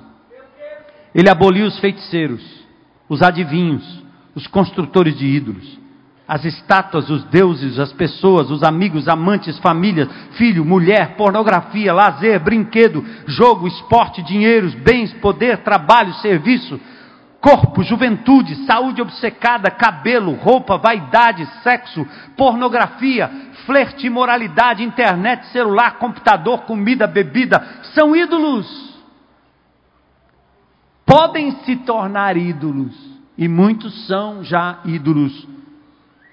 [1.15, 2.43] Ele aboliu os feiticeiros,
[3.11, 4.03] os adivinhos,
[4.35, 5.84] os construtores de ídolos
[6.27, 10.09] as estátuas, os deuses, as pessoas, os amigos, amantes, famílias,
[10.39, 16.81] filho, mulher, pornografia, lazer, brinquedo, jogo, esporte, dinheiros, bens, poder, trabalho, serviço,
[17.43, 22.07] corpo, juventude, saúde obcecada, cabelo, roupa, vaidade, sexo,
[22.39, 23.31] pornografia,
[23.67, 27.63] flerte, imoralidade, internet, celular, computador, comida, bebida,
[27.93, 28.95] são ídolos.
[31.05, 32.95] Podem se tornar ídolos,
[33.37, 35.53] e muitos são já ídolos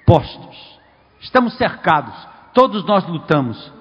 [0.06, 0.80] postos.
[1.20, 2.14] Estamos cercados,
[2.54, 3.72] todos nós lutamos.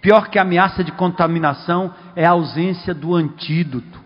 [0.00, 4.00] Pior que a ameaça de contaminação é a ausência do antídoto,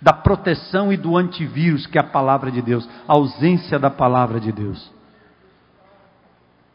[0.00, 4.38] da proteção e do antivírus, que é a palavra de Deus, a ausência da palavra
[4.38, 4.92] de Deus.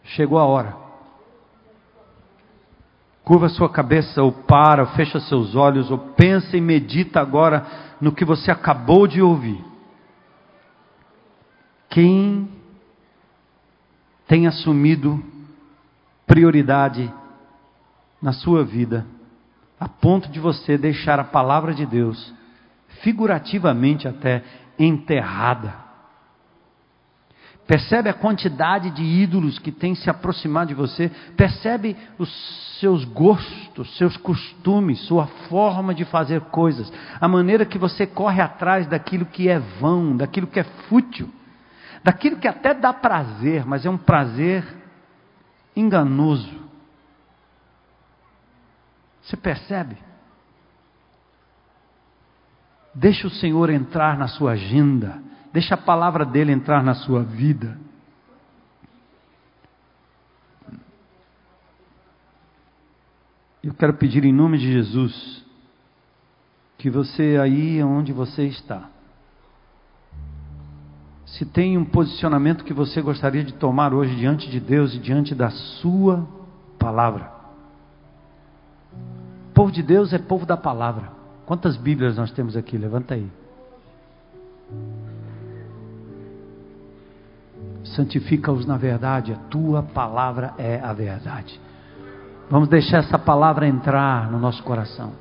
[0.04, 0.76] Chegou a hora.
[3.24, 7.66] Curva sua cabeça, ou para, fecha seus olhos, ou pensa e medita agora
[8.02, 9.64] no que você acabou de ouvir.
[11.90, 12.59] Quem
[14.30, 15.22] tem assumido
[16.28, 17.12] prioridade
[18.22, 19.04] na sua vida,
[19.80, 22.32] a ponto de você deixar a palavra de Deus,
[23.02, 24.44] figurativamente até,
[24.78, 25.74] enterrada.
[27.66, 31.10] Percebe a quantidade de ídolos que tem se aproximado de você?
[31.36, 32.30] Percebe os
[32.80, 38.86] seus gostos, seus costumes, sua forma de fazer coisas, a maneira que você corre atrás
[38.86, 41.32] daquilo que é vão, daquilo que é fútil
[42.04, 44.66] daquilo que até dá prazer, mas é um prazer
[45.76, 46.60] enganoso.
[49.22, 49.98] Você percebe?
[52.94, 55.22] Deixa o Senhor entrar na sua agenda,
[55.54, 57.78] deixa a palavra dele entrar na sua vida.
[63.64, 65.46] Eu quero pedir em nome de Jesus
[66.78, 68.90] que você aí onde você está,
[71.34, 75.36] se tem um posicionamento que você gostaria de tomar hoje diante de Deus e diante
[75.36, 76.28] da Sua
[76.80, 77.32] palavra.
[79.50, 81.12] O povo de Deus é povo da palavra.
[81.46, 82.78] Quantas Bíblias nós temos aqui?
[82.78, 83.28] Levanta aí.
[87.84, 91.60] Santifica-os na verdade, a tua palavra é a verdade.
[92.50, 95.12] Vamos deixar essa palavra entrar no nosso coração.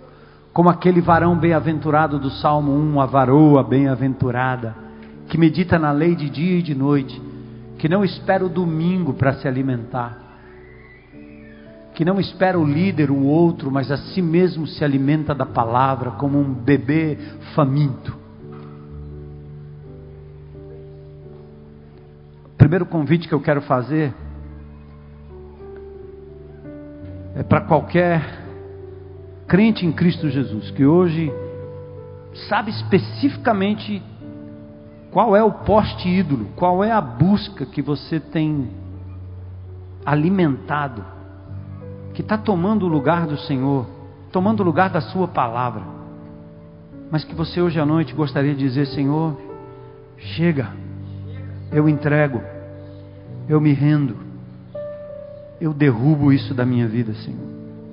[0.52, 4.87] Como aquele varão bem-aventurado do Salmo 1, a varoa bem-aventurada
[5.28, 7.20] que medita na lei de dia e de noite,
[7.78, 10.18] que não espera o domingo para se alimentar,
[11.94, 16.12] que não espera o líder, o outro, mas a si mesmo se alimenta da palavra
[16.12, 17.18] como um bebê
[17.54, 18.16] faminto.
[22.46, 24.14] O primeiro convite que eu quero fazer
[27.34, 28.22] é para qualquer
[29.46, 31.32] crente em Cristo Jesus que hoje
[32.48, 34.02] sabe especificamente
[35.10, 36.48] qual é o poste ídolo?
[36.54, 38.68] Qual é a busca que você tem
[40.04, 41.04] alimentado,
[42.14, 43.86] que está tomando o lugar do Senhor,
[44.32, 45.82] tomando o lugar da Sua palavra,
[47.10, 49.36] mas que você hoje à noite gostaria de dizer: Senhor,
[50.16, 50.68] chega,
[51.72, 52.40] eu entrego,
[53.48, 54.16] eu me rendo,
[55.60, 57.48] eu derrubo isso da minha vida, Senhor.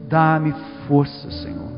[0.07, 0.53] Dá-me
[0.87, 1.74] força, Senhor.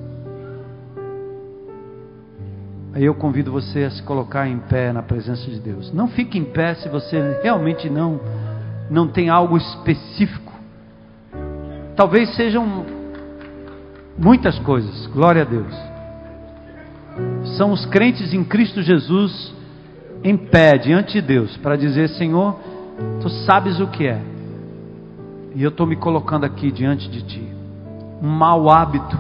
[2.98, 5.94] Aí eu convido você a se colocar em pé na presença de Deus.
[5.94, 8.20] Não fique em pé se você realmente não
[8.90, 10.52] não tem algo específico.
[11.96, 12.84] Talvez sejam
[14.18, 15.06] muitas coisas.
[15.14, 15.72] Glória a Deus.
[17.56, 19.54] São os crentes em Cristo Jesus
[20.24, 22.60] em pé diante de Deus para dizer: Senhor,
[23.22, 24.20] tu sabes o que é,
[25.54, 27.48] e eu estou me colocando aqui diante de ti.
[28.24, 29.16] Um mau hábito,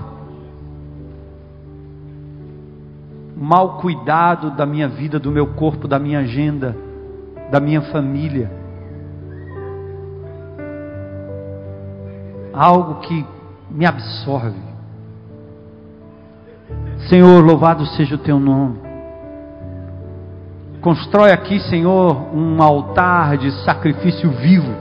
[3.39, 6.75] mau cuidado da minha vida, do meu corpo, da minha agenda,
[7.51, 8.51] da minha família.
[12.51, 13.25] Algo que
[13.69, 14.59] me absorve.
[17.07, 18.79] Senhor, louvado seja o teu nome.
[20.81, 24.73] Constrói aqui, Senhor, um altar de sacrifício vivo,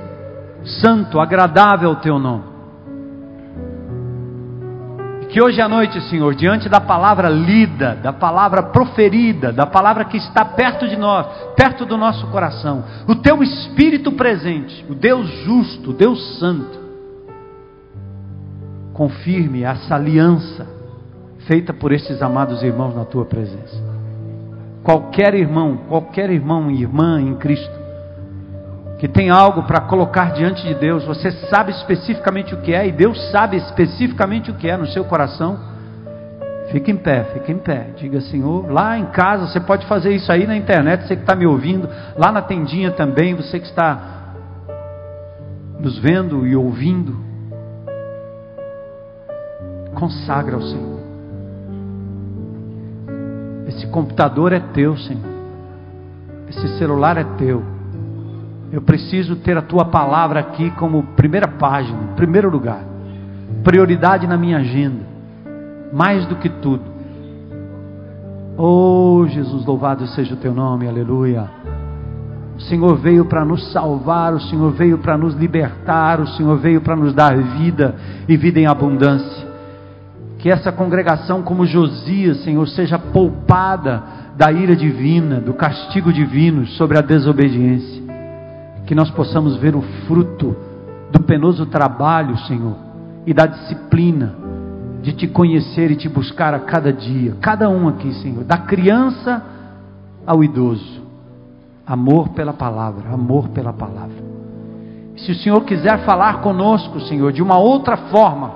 [0.64, 2.55] santo, agradável ao teu nome.
[5.36, 10.16] Que hoje à noite, Senhor, diante da palavra lida, da palavra proferida, da palavra que
[10.16, 15.90] está perto de nós, perto do nosso coração, o teu espírito presente, o Deus justo,
[15.90, 16.78] o Deus santo,
[18.94, 20.66] confirme essa aliança
[21.46, 23.76] feita por estes amados irmãos na tua presença.
[24.82, 27.75] Qualquer irmão, qualquer irmão e irmã em Cristo,
[28.98, 32.92] que tem algo para colocar diante de Deus, você sabe especificamente o que é, e
[32.92, 35.58] Deus sabe especificamente o que é no seu coração.
[36.70, 37.88] Fique em pé, fique em pé.
[37.96, 41.34] Diga, Senhor, lá em casa, você pode fazer isso aí na internet, você que está
[41.34, 44.34] me ouvindo, lá na tendinha também, você que está
[45.78, 47.16] nos vendo e ouvindo.
[49.94, 50.96] Consagra ao Senhor.
[53.68, 55.36] Esse computador é teu, Senhor.
[56.48, 57.75] Esse celular é teu.
[58.72, 62.82] Eu preciso ter a tua palavra aqui como primeira página, primeiro lugar.
[63.62, 65.04] Prioridade na minha agenda.
[65.92, 66.82] Mais do que tudo.
[68.58, 71.48] Oh, Jesus, louvado seja o teu nome, aleluia.
[72.56, 76.80] O Senhor veio para nos salvar, o Senhor veio para nos libertar, o Senhor veio
[76.80, 77.94] para nos dar vida
[78.26, 79.46] e vida em abundância.
[80.38, 84.02] Que essa congregação, como Josias, Senhor, seja poupada
[84.36, 87.95] da ira divina, do castigo divino sobre a desobediência.
[88.86, 90.56] Que nós possamos ver o fruto
[91.10, 92.76] do penoso trabalho, Senhor,
[93.26, 94.34] e da disciplina
[95.02, 99.42] de te conhecer e te buscar a cada dia, cada um aqui, Senhor, da criança
[100.26, 101.02] ao idoso.
[101.86, 104.24] Amor pela palavra, amor pela palavra.
[105.16, 108.50] Se o Senhor quiser falar conosco, Senhor, de uma outra forma,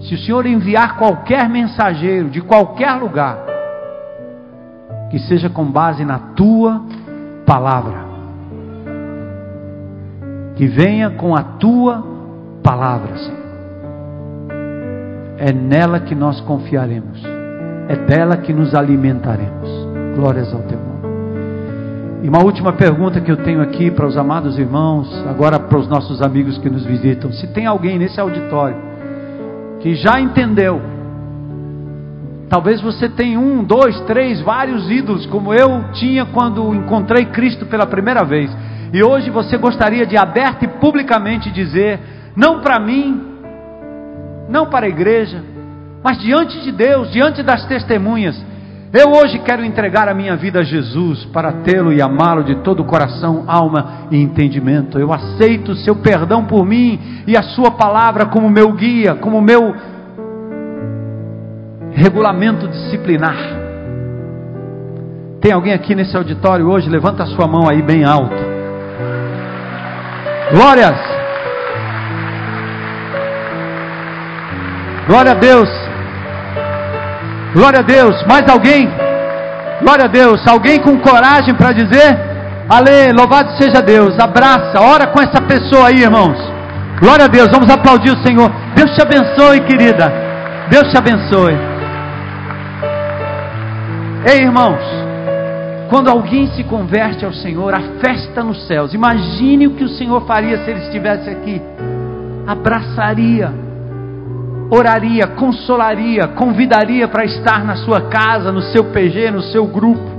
[0.00, 3.38] se o Senhor enviar qualquer mensageiro de qualquer lugar,
[5.10, 6.82] que seja com base na tua
[7.44, 8.11] palavra,
[10.56, 12.04] que venha com a tua
[12.62, 13.42] palavra, Senhor.
[15.38, 17.22] É nela que nós confiaremos,
[17.88, 19.68] é dela que nos alimentaremos.
[20.14, 20.92] Glórias ao teu nome.
[22.22, 25.88] E uma última pergunta que eu tenho aqui para os amados irmãos, agora para os
[25.88, 28.76] nossos amigos que nos visitam: se tem alguém nesse auditório
[29.80, 30.80] que já entendeu.
[32.48, 37.86] Talvez você tenha um, dois, três, vários ídolos, como eu tinha quando encontrei Cristo pela
[37.86, 38.54] primeira vez.
[38.92, 41.98] E hoje você gostaria de aberto e publicamente dizer:
[42.36, 43.20] não para mim,
[44.48, 45.42] não para a igreja,
[46.04, 48.36] mas diante de Deus, diante das testemunhas,
[48.92, 52.80] eu hoje quero entregar a minha vida a Jesus para tê-lo e amá-lo de todo
[52.80, 54.98] o coração, alma e entendimento.
[54.98, 59.40] Eu aceito o seu perdão por mim e a sua palavra como meu guia, como
[59.40, 59.74] meu
[61.92, 63.36] regulamento disciplinar.
[65.40, 66.90] Tem alguém aqui nesse auditório hoje?
[66.90, 68.41] Levanta a sua mão aí bem alto.
[70.52, 70.98] Glórias!
[75.06, 75.82] Glória a Deus!
[77.54, 78.24] Glória a Deus.
[78.26, 78.88] Mais alguém?
[79.80, 80.46] Glória a Deus.
[80.46, 82.18] Alguém com coragem para dizer?
[82.68, 84.18] Ale, louvado seja Deus.
[84.18, 86.38] Abraça, ora com essa pessoa aí, irmãos.
[87.00, 87.48] Glória a Deus.
[87.52, 88.50] Vamos aplaudir o Senhor.
[88.74, 90.12] Deus te abençoe, querida.
[90.70, 91.58] Deus te abençoe.
[94.26, 95.01] Ei, irmãos.
[95.92, 98.94] Quando alguém se converte ao Senhor, a festa nos céus.
[98.94, 101.60] Imagine o que o Senhor faria se ele estivesse aqui.
[102.46, 103.52] Abraçaria
[104.74, 110.10] oraria, consolaria, convidaria para estar na sua casa, no seu PG, no seu grupo.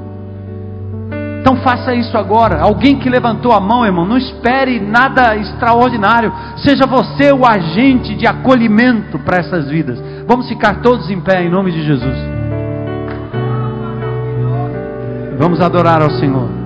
[1.42, 2.62] Então faça isso agora.
[2.62, 6.32] Alguém que levantou a mão, irmão, não espere nada extraordinário.
[6.58, 10.00] Seja você o agente de acolhimento para essas vidas.
[10.28, 12.33] Vamos ficar todos em pé em nome de Jesus.
[15.38, 16.63] Vamos adorar ao Senhor.